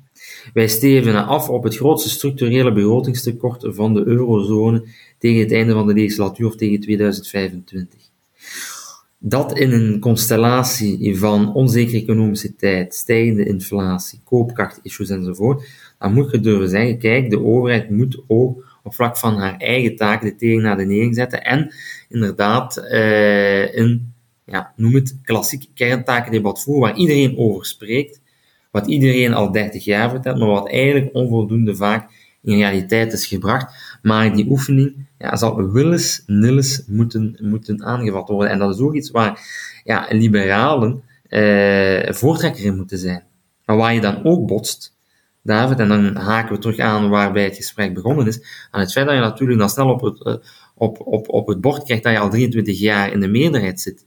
Wij 0.54 0.68
steven 0.68 1.26
af 1.26 1.50
op 1.50 1.64
het 1.64 1.76
grootste 1.76 2.10
structurele 2.10 2.74
begrotingstekort 2.74 3.66
van 3.68 3.94
de 3.94 4.04
eurozone 4.06 4.84
tegen 5.18 5.40
het 5.40 5.52
einde 5.52 5.74
van 5.74 5.88
de 5.88 5.94
legislatuur 5.94 6.48
of 6.48 6.56
tegen 6.56 6.80
2025. 6.80 8.00
Dat 9.18 9.58
in 9.58 9.72
een 9.72 10.00
constellatie 10.00 11.18
van 11.18 11.54
onzekere 11.54 11.98
economische 11.98 12.56
tijd, 12.56 12.96
stijgende 12.96 13.46
inflatie, 13.46 14.20
koopkrachtissues 14.24 15.10
enzovoort, 15.10 15.68
dan 16.00 16.14
moet 16.14 16.32
je 16.32 16.40
durven 16.40 16.70
zeggen, 16.70 16.98
kijk, 16.98 17.30
de 17.30 17.44
overheid 17.44 17.90
moet 17.90 18.24
ook 18.28 18.66
op 18.84 18.94
vlak 18.94 19.18
van 19.18 19.36
haar 19.38 19.58
eigen 19.58 19.96
taken 19.96 20.30
de 20.30 20.36
tegen 20.36 20.62
naar 20.62 20.78
de 20.78 20.86
nering 20.86 21.16
zetten 21.16 21.44
en 21.44 21.74
inderdaad 22.10 22.78
eh, 22.78 23.76
een 23.76 24.11
ja, 24.52 24.74
noem 24.76 24.96
het 24.96 25.18
klassiek 25.24 25.70
kerntakendebat 25.74 26.64
voor, 26.64 26.80
waar 26.80 26.96
iedereen 26.96 27.38
over 27.38 27.66
spreekt, 27.66 28.22
wat 28.72 28.88
iedereen 28.88 29.34
al 29.34 29.52
30 29.52 29.84
jaar 29.84 30.10
vertelt, 30.10 30.38
maar 30.38 30.48
wat 30.48 30.70
eigenlijk 30.70 31.16
onvoldoende 31.16 31.76
vaak 31.76 32.10
in 32.44 32.58
realiteit 32.58 33.14
is 33.14 33.26
gebracht. 33.26 34.00
Maar 34.02 34.36
die 34.36 34.50
oefening 34.50 35.08
ja, 35.18 35.36
zal 35.36 35.72
willens, 35.72 36.24
nillens 36.26 36.84
moeten, 36.88 37.38
moeten 37.42 37.84
aangevat 37.84 38.28
worden. 38.28 38.52
En 38.52 38.60
dat 38.60 38.76
is 38.76 38.82
ook 38.82 38.94
iets 38.94 39.12
waar 39.12 39.40
ja, 39.84 40.08
liberalen 40.10 41.04
eh, 41.28 42.14
voortrekker 42.14 42.66
in 42.66 42.76
moeten 42.76 42.98
zijn. 42.98 43.24
Maar 43.66 43.78
waar 43.78 43.94
je 43.94 44.02
dan 44.02 44.24
ook 44.24 44.48
botst, 44.48 44.96
David, 45.44 45.80
en 45.80 45.88
dan 45.88 46.16
haken 46.16 46.56
we 46.56 46.62
terug 46.62 46.78
aan 46.78 47.10
waarbij 47.10 47.44
het 47.44 47.56
gesprek 47.56 47.94
begonnen 47.94 48.28
is, 48.28 48.68
aan 48.72 48.82
het 48.82 48.92
feit 48.92 49.06
dat 49.06 49.16
je 49.16 49.22
natuurlijk 49.22 49.60
dan 49.60 49.70
snel 49.70 49.90
op 49.90 50.02
het, 50.02 50.24
eh, 50.24 50.36
op, 50.76 51.08
op, 51.08 51.30
op 51.30 51.48
het 51.48 51.62
bord 51.62 51.84
krijgt 51.84 52.04
dat 52.04 52.14
je 52.14 52.20
al 52.20 52.30
23 52.30 52.80
jaar 52.80 53.12
in 53.12 53.20
de 53.20 53.28
meerderheid 53.28 53.82
zit. 53.82 54.06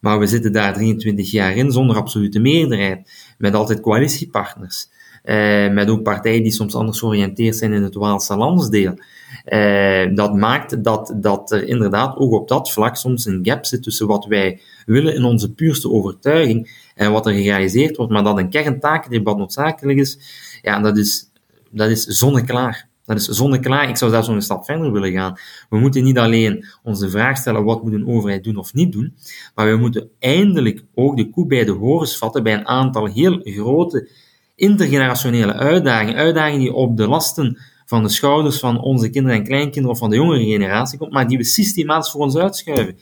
Maar 0.00 0.18
we 0.18 0.26
zitten 0.26 0.52
daar 0.52 0.74
23 0.74 1.30
jaar 1.30 1.56
in 1.56 1.72
zonder 1.72 1.96
absolute 1.96 2.38
meerderheid, 2.38 3.10
met 3.38 3.54
altijd 3.54 3.80
coalitiepartners. 3.80 4.88
Uh, 5.24 5.72
met 5.72 5.88
ook 5.88 6.02
partijen 6.02 6.42
die 6.42 6.52
soms 6.52 6.74
anders 6.74 6.98
georiënteerd 6.98 7.56
zijn 7.56 7.72
in 7.72 7.82
het 7.82 7.94
Waalse 7.94 8.36
landsdeel. 8.36 8.98
Uh, 9.46 10.14
dat 10.14 10.34
maakt 10.34 10.84
dat, 10.84 11.14
dat 11.16 11.50
er 11.50 11.68
inderdaad 11.68 12.16
ook 12.16 12.32
op 12.32 12.48
dat 12.48 12.72
vlak 12.72 12.96
soms 12.96 13.24
een 13.26 13.40
gap 13.42 13.64
zit 13.64 13.82
tussen 13.82 14.06
wat 14.06 14.24
wij 14.26 14.60
willen 14.86 15.14
in 15.14 15.24
onze 15.24 15.52
puurste 15.52 15.90
overtuiging 15.90 16.70
en 16.94 17.12
wat 17.12 17.26
er 17.26 17.32
gerealiseerd 17.32 17.96
wordt, 17.96 18.12
maar 18.12 18.22
dat 18.24 18.38
een 18.38 18.50
kerntakendebat 18.50 19.36
noodzakelijk 19.36 19.98
is, 19.98 20.18
ja, 20.62 20.80
dat 20.80 20.96
is, 20.96 21.30
dat 21.70 21.90
is 21.90 22.04
zonneklaar. 22.04 22.88
Dat 23.06 23.16
is 23.16 23.24
zonneklaar. 23.24 23.88
Ik 23.88 23.96
zou 23.96 24.10
zelfs 24.10 24.26
nog 24.26 24.36
een 24.36 24.42
stap 24.42 24.64
verder 24.64 24.92
willen 24.92 25.12
gaan. 25.12 25.38
We 25.68 25.78
moeten 25.78 26.04
niet 26.04 26.18
alleen 26.18 26.64
onze 26.82 27.10
vraag 27.10 27.36
stellen 27.36 27.64
wat 27.64 27.82
moet 27.82 27.92
een 27.92 28.08
overheid 28.08 28.44
doen 28.44 28.56
of 28.56 28.74
niet 28.74 28.92
doen, 28.92 29.14
maar 29.54 29.70
we 29.70 29.76
moeten 29.76 30.10
eindelijk 30.18 30.84
ook 30.94 31.16
de 31.16 31.30
koe 31.30 31.46
bij 31.46 31.64
de 31.64 31.72
horens 31.72 32.16
vatten 32.16 32.42
bij 32.42 32.54
een 32.54 32.66
aantal 32.66 33.06
heel 33.06 33.40
grote 33.42 34.08
intergenerationele 34.54 35.52
uitdagingen, 35.52 36.14
uitdagingen 36.14 36.60
die 36.60 36.72
op 36.72 36.96
de 36.96 37.08
lasten 37.08 37.58
van 37.86 38.02
de 38.02 38.08
schouders 38.08 38.58
van 38.58 38.80
onze 38.80 39.10
kinderen 39.10 39.38
en 39.38 39.44
kleinkinderen 39.44 39.90
of 39.90 39.98
van 39.98 40.10
de 40.10 40.16
jongere 40.16 40.44
generatie 40.44 40.98
komt, 40.98 41.12
maar 41.12 41.28
die 41.28 41.38
we 41.38 41.44
systematisch 41.44 42.10
voor 42.10 42.20
ons 42.20 42.36
uitschuiven. 42.36 42.96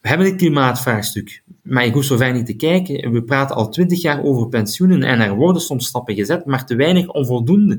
We 0.00 0.08
hebben 0.08 0.26
het 0.26 0.36
klimaatvraagstuk, 0.36 1.42
maar 1.62 1.84
ik 1.84 1.92
hoef 1.92 2.04
zo 2.04 2.16
ver 2.16 2.32
niet 2.32 2.46
te 2.46 2.56
kijken. 2.56 3.12
We 3.12 3.22
praten 3.22 3.56
al 3.56 3.68
twintig 3.68 4.02
jaar 4.02 4.22
over 4.22 4.48
pensioenen 4.48 5.02
en 5.02 5.20
er 5.20 5.34
worden 5.34 5.62
soms 5.62 5.86
stappen 5.86 6.14
gezet, 6.14 6.44
maar 6.44 6.66
te 6.66 6.74
weinig 6.74 7.08
onvoldoende. 7.08 7.78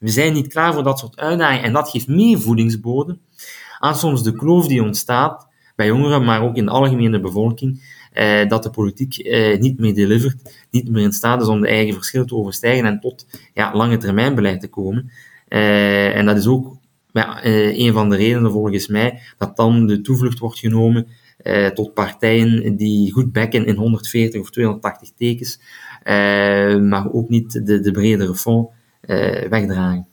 We 0.00 0.08
zijn 0.08 0.32
niet 0.32 0.48
klaar 0.48 0.72
voor 0.72 0.82
dat 0.82 0.98
soort 0.98 1.16
uitdagingen 1.16 1.64
en 1.64 1.72
dat 1.72 1.90
geeft 1.90 2.08
meer 2.08 2.40
voedingsbodem 2.40 3.20
aan 3.78 3.96
soms 3.96 4.22
de 4.22 4.32
kloof 4.32 4.66
die 4.66 4.82
ontstaat 4.82 5.48
bij 5.76 5.86
jongeren, 5.86 6.24
maar 6.24 6.42
ook 6.42 6.56
in 6.56 6.64
de 6.64 6.70
algemene 6.70 7.20
bevolking, 7.20 7.82
eh, 8.12 8.48
dat 8.48 8.62
de 8.62 8.70
politiek 8.70 9.16
eh, 9.16 9.58
niet 9.58 9.78
meer 9.78 9.94
delivert, 9.94 10.66
niet 10.70 10.90
meer 10.90 11.02
in 11.02 11.12
staat 11.12 11.42
is 11.42 11.48
om 11.48 11.60
de 11.60 11.68
eigen 11.68 11.94
verschillen 11.94 12.26
te 12.26 12.34
overstijgen 12.34 12.84
en 12.84 13.00
tot 13.00 13.26
ja, 13.54 13.74
lange 13.74 13.96
termijn 13.96 14.34
beleid 14.34 14.60
te 14.60 14.68
komen. 14.68 15.10
Eh, 15.48 16.16
en 16.16 16.26
dat 16.26 16.36
is 16.36 16.46
ook 16.46 16.76
ja, 17.12 17.42
eh, 17.42 17.78
een 17.78 17.92
van 17.92 18.10
de 18.10 18.16
redenen 18.16 18.50
volgens 18.50 18.86
mij 18.86 19.20
dat 19.38 19.56
dan 19.56 19.86
de 19.86 20.00
toevlucht 20.00 20.38
wordt 20.38 20.58
genomen 20.58 21.06
eh, 21.36 21.66
tot 21.66 21.94
partijen 21.94 22.76
die 22.76 23.12
goed 23.12 23.32
bekken 23.32 23.66
in 23.66 23.76
140 23.76 24.40
of 24.40 24.50
280 24.50 25.10
tekens, 25.16 25.60
eh, 26.02 26.76
maar 26.76 27.12
ook 27.12 27.28
niet 27.28 27.66
de, 27.66 27.80
de 27.80 27.90
bredere 27.90 28.34
fond 28.34 28.68
wegdragen. 29.48 30.08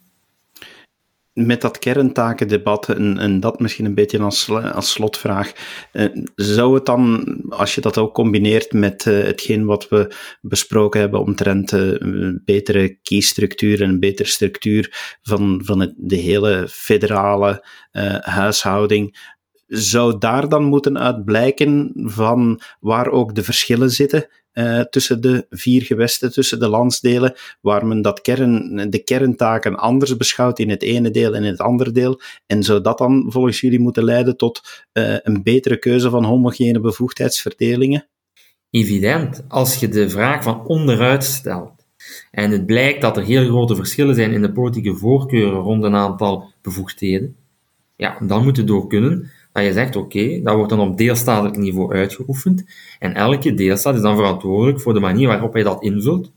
Met 1.34 1.62
dat 1.62 1.80
kerntakendebat, 1.80 2.90
en, 2.90 3.40
dat 3.40 3.60
misschien 3.60 3.86
een 3.86 3.94
beetje 3.94 4.20
als, 4.20 4.50
als 4.50 4.92
slotvraag, 4.92 5.52
eh, 5.92 6.06
zou 6.36 6.76
het 6.76 6.86
dan, 6.86 7.26
als 7.50 7.76
je 7.76 7.82
dat 7.82 7.98
ook 7.98 8.14
combineert 8.14 8.74
met 8.74 9.06
uh, 9.06 9.24
hetgeen 9.24 9.66
wat 9.66 9.90
we 9.90 10.14
besproken 10.42 11.00
hebben 11.00 11.20
omtrent 11.20 11.72
een 11.72 12.42
betere 12.46 12.98
kiesstructuur 13.02 13.82
en 13.82 13.90
een 13.90 14.00
betere 14.00 14.30
structuur 14.30 15.18
van, 15.22 15.62
van 15.64 15.80
het, 15.80 15.94
de 15.98 16.16
hele 16.16 16.68
federale 16.70 17.66
huishouding, 18.22 19.36
zou 19.68 20.18
daar 20.18 20.50
dan 20.50 20.64
moeten 20.64 21.00
uit 21.00 21.26
blijken 21.26 21.92
van 21.96 22.62
waar 22.80 23.10
ook 23.10 23.36
de 23.36 23.44
verschillen 23.44 23.90
zitten 23.92 24.28
uh, 24.58 24.82
tussen 24.82 25.22
de 25.22 25.46
vier 25.50 25.82
gewesten, 25.82 26.32
tussen 26.32 26.60
de 26.60 26.68
landsdelen, 26.68 27.36
waar 27.62 27.86
men 27.86 28.02
dat 28.02 28.22
kern, 28.22 28.90
de 28.90 29.04
kerntaken 29.04 29.76
anders 29.76 30.18
beschouwt 30.18 30.60
in 30.60 30.70
het 30.70 30.82
ene 30.82 31.12
deel 31.12 31.36
en 31.36 31.44
in 31.44 31.52
het 31.52 31.60
andere 31.60 31.92
deel. 31.92 32.22
En 32.46 32.64
zou 32.64 32.82
dat 32.82 32.98
dan 32.98 33.26
volgens 33.28 33.62
jullie 33.62 33.80
moeten 33.80 34.04
leiden 34.04 34.38
tot 34.38 34.86
uh, 34.94 35.16
een 35.22 35.44
betere 35.44 35.78
keuze 35.78 36.10
van 36.10 36.24
homogene 36.24 36.80
bevoegdheidsverdelingen? 36.80 38.08
Evident. 38.70 39.44
Als 39.48 39.76
je 39.76 39.88
de 39.88 40.10
vraag 40.10 40.44
van 40.44 40.66
onderuit 40.66 41.24
stelt 41.24 41.86
en 42.32 42.52
het 42.52 42.66
blijkt 42.66 43.02
dat 43.02 43.18
er 43.18 43.24
heel 43.24 43.46
grote 43.48 43.76
verschillen 43.76 44.16
zijn 44.16 44.32
in 44.32 44.42
de 44.42 44.52
politieke 44.52 44.96
voorkeuren 44.96 45.60
rond 45.60 45.84
een 45.84 45.96
aantal 45.96 46.54
bevoegdheden, 46.62 47.36
ja, 47.96 48.18
dan 48.20 48.44
moet 48.44 48.58
het 48.58 48.68
door 48.68 48.88
kunnen 48.88 49.32
dat 49.58 49.66
je 49.66 49.74
zegt, 49.74 49.96
oké, 49.96 50.42
dat 50.44 50.56
wordt 50.56 50.70
dan 50.70 50.80
op 50.80 50.98
deelstatelijk 50.98 51.58
niveau 51.58 51.96
uitgeoefend 51.96 52.66
en 53.00 53.14
elke 53.14 53.54
deelstaat 53.54 53.96
is 53.96 54.02
dan 54.02 54.16
verantwoordelijk 54.16 54.82
voor 54.82 54.94
de 54.94 55.00
manier 55.00 55.28
waarop 55.28 55.54
hij 55.54 55.64
dat 55.64 55.84
invult. 55.84 56.32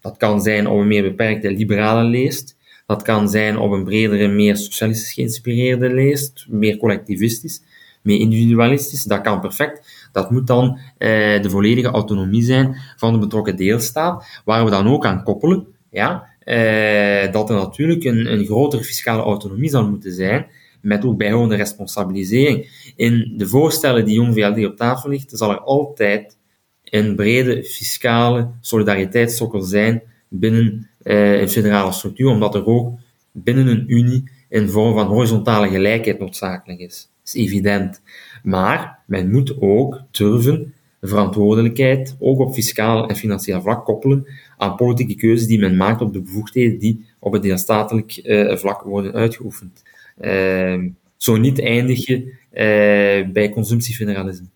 Dat 0.00 0.16
kan 0.16 0.40
zijn 0.40 0.66
op 0.66 0.78
een 0.78 0.86
meer 0.86 1.02
beperkte 1.02 1.50
liberale 1.50 2.04
leest, 2.04 2.56
dat 2.86 3.02
kan 3.02 3.28
zijn 3.28 3.58
op 3.58 3.70
een 3.70 3.84
bredere, 3.84 4.28
meer 4.28 4.56
socialistisch 4.56 5.12
geïnspireerde 5.12 5.92
leest, 5.92 6.46
meer 6.48 6.76
collectivistisch, 6.76 7.62
meer 8.02 8.18
individualistisch, 8.18 9.04
dat 9.04 9.20
kan 9.20 9.40
perfect. 9.40 10.08
Dat 10.12 10.30
moet 10.30 10.46
dan 10.46 10.78
eh, 10.98 11.42
de 11.42 11.50
volledige 11.50 11.88
autonomie 11.88 12.42
zijn 12.42 12.76
van 12.96 13.12
de 13.12 13.18
betrokken 13.18 13.56
deelstaat, 13.56 14.40
waar 14.44 14.64
we 14.64 14.70
dan 14.70 14.88
ook 14.88 15.06
aan 15.06 15.22
koppelen, 15.22 15.66
ja, 15.90 16.26
eh, 16.38 17.32
dat 17.32 17.50
er 17.50 17.56
natuurlijk 17.56 18.04
een, 18.04 18.32
een 18.32 18.44
grotere 18.44 18.84
fiscale 18.84 19.22
autonomie 19.22 19.70
zal 19.70 19.88
moeten 19.88 20.12
zijn, 20.12 20.46
met 20.86 21.04
ook 21.04 21.16
bijhorende 21.16 21.56
responsabilisering. 21.56 22.68
In 22.96 23.34
de 23.36 23.48
voorstellen 23.48 24.04
die 24.04 24.14
Jong 24.14 24.34
VLD 24.34 24.66
op 24.66 24.76
tafel 24.76 25.10
ligt, 25.10 25.30
zal 25.38 25.50
er 25.50 25.60
altijd 25.60 26.36
een 26.84 27.16
brede 27.16 27.64
fiscale 27.64 28.50
solidariteitssokkel 28.60 29.60
zijn 29.60 30.02
binnen 30.28 30.88
eh, 31.02 31.40
een 31.40 31.48
federale 31.48 31.92
structuur, 31.92 32.28
omdat 32.28 32.54
er 32.54 32.66
ook 32.66 32.98
binnen 33.32 33.66
een 33.66 33.84
unie 33.92 34.30
een 34.48 34.70
vorm 34.70 34.94
van 34.94 35.06
horizontale 35.06 35.68
gelijkheid 35.68 36.18
noodzakelijk 36.18 36.80
is. 36.80 37.10
Dat 37.22 37.34
is 37.34 37.42
evident. 37.44 38.00
Maar 38.42 38.98
men 39.06 39.30
moet 39.30 39.60
ook 39.60 40.00
durven 40.10 40.74
verantwoordelijkheid, 41.00 42.16
ook 42.18 42.38
op 42.38 42.54
fiscaal 42.54 43.08
en 43.08 43.16
financieel 43.16 43.60
vlak, 43.60 43.84
koppelen 43.84 44.26
aan 44.56 44.76
politieke 44.76 45.14
keuzes 45.14 45.46
die 45.46 45.58
men 45.58 45.76
maakt 45.76 46.00
op 46.00 46.12
de 46.12 46.20
bevoegdheden 46.20 46.78
die 46.78 47.06
op 47.18 47.32
het 47.32 47.42
deelstatelijk 47.42 48.20
uh, 48.22 48.56
vlak 48.56 48.82
worden 48.82 49.12
uitgeoefend. 49.12 49.82
Ehm, 50.20 50.88
zo 51.16 51.36
niet 51.36 51.60
eindig 51.60 52.06
je 52.06 52.34
eh, 52.50 53.32
bij 53.32 53.50
consumptiefederalisme. 53.50 54.46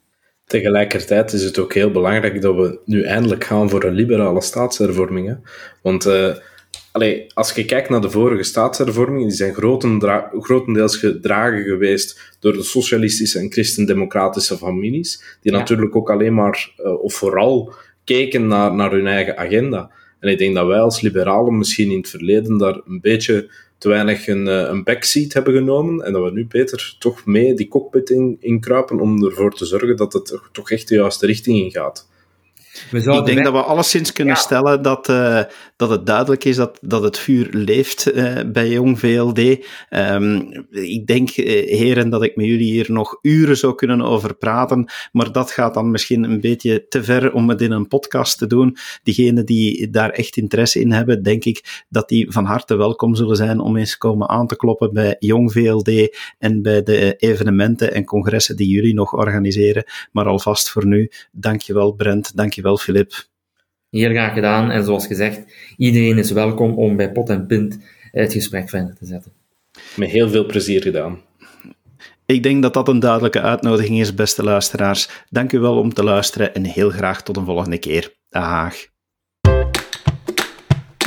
Tegelijkertijd 0.50 1.32
is 1.32 1.42
het 1.42 1.58
ook 1.58 1.74
heel 1.74 1.90
belangrijk 1.90 2.42
dat 2.42 2.54
we 2.54 2.78
nu 2.84 3.02
eindelijk 3.02 3.44
gaan 3.44 3.70
voor 3.70 3.84
een 3.84 3.94
liberale 3.94 4.40
staatshervorming. 4.40 5.36
Want 5.82 6.06
uh, 6.06 6.34
als 7.34 7.52
je 7.52 7.64
kijkt 7.64 7.88
naar 7.88 8.00
de 8.00 8.10
vorige 8.10 8.42
staatshervormingen, 8.42 9.28
die 9.28 9.36
zijn 9.36 9.54
grotendeels 10.40 10.96
gedragen 10.96 11.62
geweest 11.62 12.36
door 12.40 12.52
de 12.52 12.62
socialistische 12.62 13.38
en 13.38 13.52
christendemocratische 13.52 14.56
families, 14.56 15.38
die 15.40 15.52
natuurlijk 15.52 15.96
ook 15.96 16.10
alleen 16.10 16.34
maar, 16.34 16.72
uh, 16.78 17.02
of 17.02 17.14
vooral, 17.14 17.74
keken 18.04 18.46
naar, 18.46 18.74
naar 18.74 18.90
hun 18.90 19.06
eigen 19.06 19.36
agenda. 19.36 19.90
En 20.20 20.28
ik 20.28 20.38
denk 20.38 20.54
dat 20.54 20.66
wij 20.66 20.80
als 20.80 21.00
liberalen 21.00 21.58
misschien 21.58 21.90
in 21.90 21.98
het 21.98 22.08
verleden 22.08 22.58
daar 22.58 22.80
een 22.86 23.00
beetje 23.00 23.50
te 23.80 23.88
weinig 23.88 24.26
een, 24.26 24.48
eh, 24.48 24.68
een 24.68 24.82
backseat 24.82 25.32
hebben 25.32 25.54
genomen 25.54 26.04
en 26.04 26.12
dat 26.12 26.24
we 26.24 26.30
nu 26.30 26.46
beter 26.46 26.96
toch 26.98 27.26
mee 27.26 27.54
die 27.54 27.68
cockpit 27.68 28.10
in, 28.10 28.36
om 29.00 29.24
ervoor 29.24 29.54
te 29.54 29.64
zorgen 29.64 29.96
dat 29.96 30.12
het 30.12 30.38
toch 30.52 30.70
echt 30.70 30.88
de 30.88 30.94
juiste 30.94 31.26
richting 31.26 31.58
in 31.58 31.70
gaat. 31.70 32.08
Ik 32.90 33.24
denk 33.24 33.44
dat 33.44 33.52
we 33.52 33.62
alleszins 33.62 34.12
kunnen 34.12 34.36
stellen 34.36 34.82
dat, 34.82 35.08
uh, 35.08 35.42
dat 35.76 35.90
het 35.90 36.06
duidelijk 36.06 36.44
is 36.44 36.56
dat, 36.56 36.78
dat 36.80 37.02
het 37.02 37.18
vuur 37.18 37.48
leeft 37.50 38.14
uh, 38.14 38.40
bij 38.46 38.68
Jong 38.68 38.98
VLD. 38.98 39.38
Um, 39.38 39.58
ehm, 39.88 40.36
ik 40.70 41.06
denk, 41.06 41.36
uh, 41.36 41.46
heren, 41.78 42.10
dat 42.10 42.22
ik 42.22 42.36
met 42.36 42.46
jullie 42.46 42.72
hier 42.72 42.92
nog 42.92 43.18
uren 43.22 43.56
zou 43.56 43.74
kunnen 43.74 44.00
over 44.00 44.34
praten, 44.34 44.90
maar 45.12 45.32
dat 45.32 45.50
gaat 45.50 45.74
dan 45.74 45.90
misschien 45.90 46.24
een 46.24 46.40
beetje 46.40 46.86
te 46.88 47.04
ver 47.04 47.32
om 47.32 47.48
het 47.48 47.60
in 47.60 47.70
een 47.70 47.88
podcast 47.88 48.38
te 48.38 48.46
doen. 48.46 48.76
Diegenen 49.02 49.46
die 49.46 49.90
daar 49.90 50.10
echt 50.10 50.36
interesse 50.36 50.80
in 50.80 50.92
hebben, 50.92 51.22
denk 51.22 51.44
ik 51.44 51.84
dat 51.88 52.08
die 52.08 52.32
van 52.32 52.44
harte 52.44 52.76
welkom 52.76 53.14
zullen 53.14 53.36
zijn 53.36 53.60
om 53.60 53.76
eens 53.76 53.96
komen 53.96 54.28
aan 54.28 54.46
te 54.46 54.56
kloppen 54.56 54.92
bij 54.92 55.16
Jong 55.18 55.52
VLD 55.52 56.16
en 56.38 56.62
bij 56.62 56.82
de 56.82 57.16
evenementen 57.16 57.92
en 57.92 58.04
congressen 58.04 58.56
die 58.56 58.68
jullie 58.68 58.94
nog 58.94 59.14
organiseren. 59.14 59.84
Maar 60.12 60.26
alvast 60.26 60.70
voor 60.70 60.86
nu, 60.86 61.10
dankjewel 61.32 61.92
Brent, 61.92 62.36
dankjewel 62.36 62.58
Dankjewel, 62.60 62.76
Filip. 62.76 63.28
Heel 63.90 64.10
graag 64.10 64.34
gedaan. 64.34 64.70
En 64.70 64.84
zoals 64.84 65.06
gezegd, 65.06 65.40
iedereen 65.76 66.18
is 66.18 66.30
welkom 66.30 66.74
om 66.74 66.96
bij 66.96 67.12
Pot 67.12 67.28
en 67.28 67.46
Pint 67.46 67.78
het 68.12 68.32
gesprek 68.32 68.68
verder 68.68 68.94
te 68.94 69.06
zetten. 69.06 69.32
Met 69.96 70.10
heel 70.10 70.28
veel 70.28 70.46
plezier 70.46 70.82
gedaan. 70.82 71.20
Ik 72.26 72.42
denk 72.42 72.62
dat 72.62 72.74
dat 72.74 72.88
een 72.88 73.00
duidelijke 73.00 73.40
uitnodiging 73.40 74.00
is, 74.00 74.14
beste 74.14 74.42
luisteraars. 74.42 75.08
Dank 75.28 75.52
u 75.52 75.58
wel 75.58 75.78
om 75.78 75.94
te 75.94 76.04
luisteren 76.04 76.54
en 76.54 76.64
heel 76.64 76.90
graag 76.90 77.22
tot 77.22 77.36
een 77.36 77.44
volgende 77.44 77.78
keer. 77.78 78.14
Dag. 78.28 78.74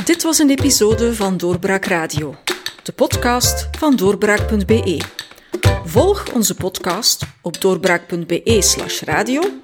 Dit 0.04 0.22
was 0.22 0.38
een 0.38 0.50
episode 0.50 1.14
van 1.14 1.36
Doorbraak 1.36 1.84
Radio, 1.84 2.34
de 2.82 2.92
podcast 2.92 3.68
van 3.78 3.96
doorbraak.be. 3.96 5.00
Volg 5.84 6.32
onze 6.32 6.54
podcast 6.54 7.26
op 7.42 7.60
doorbraak.be/radio 7.60 9.63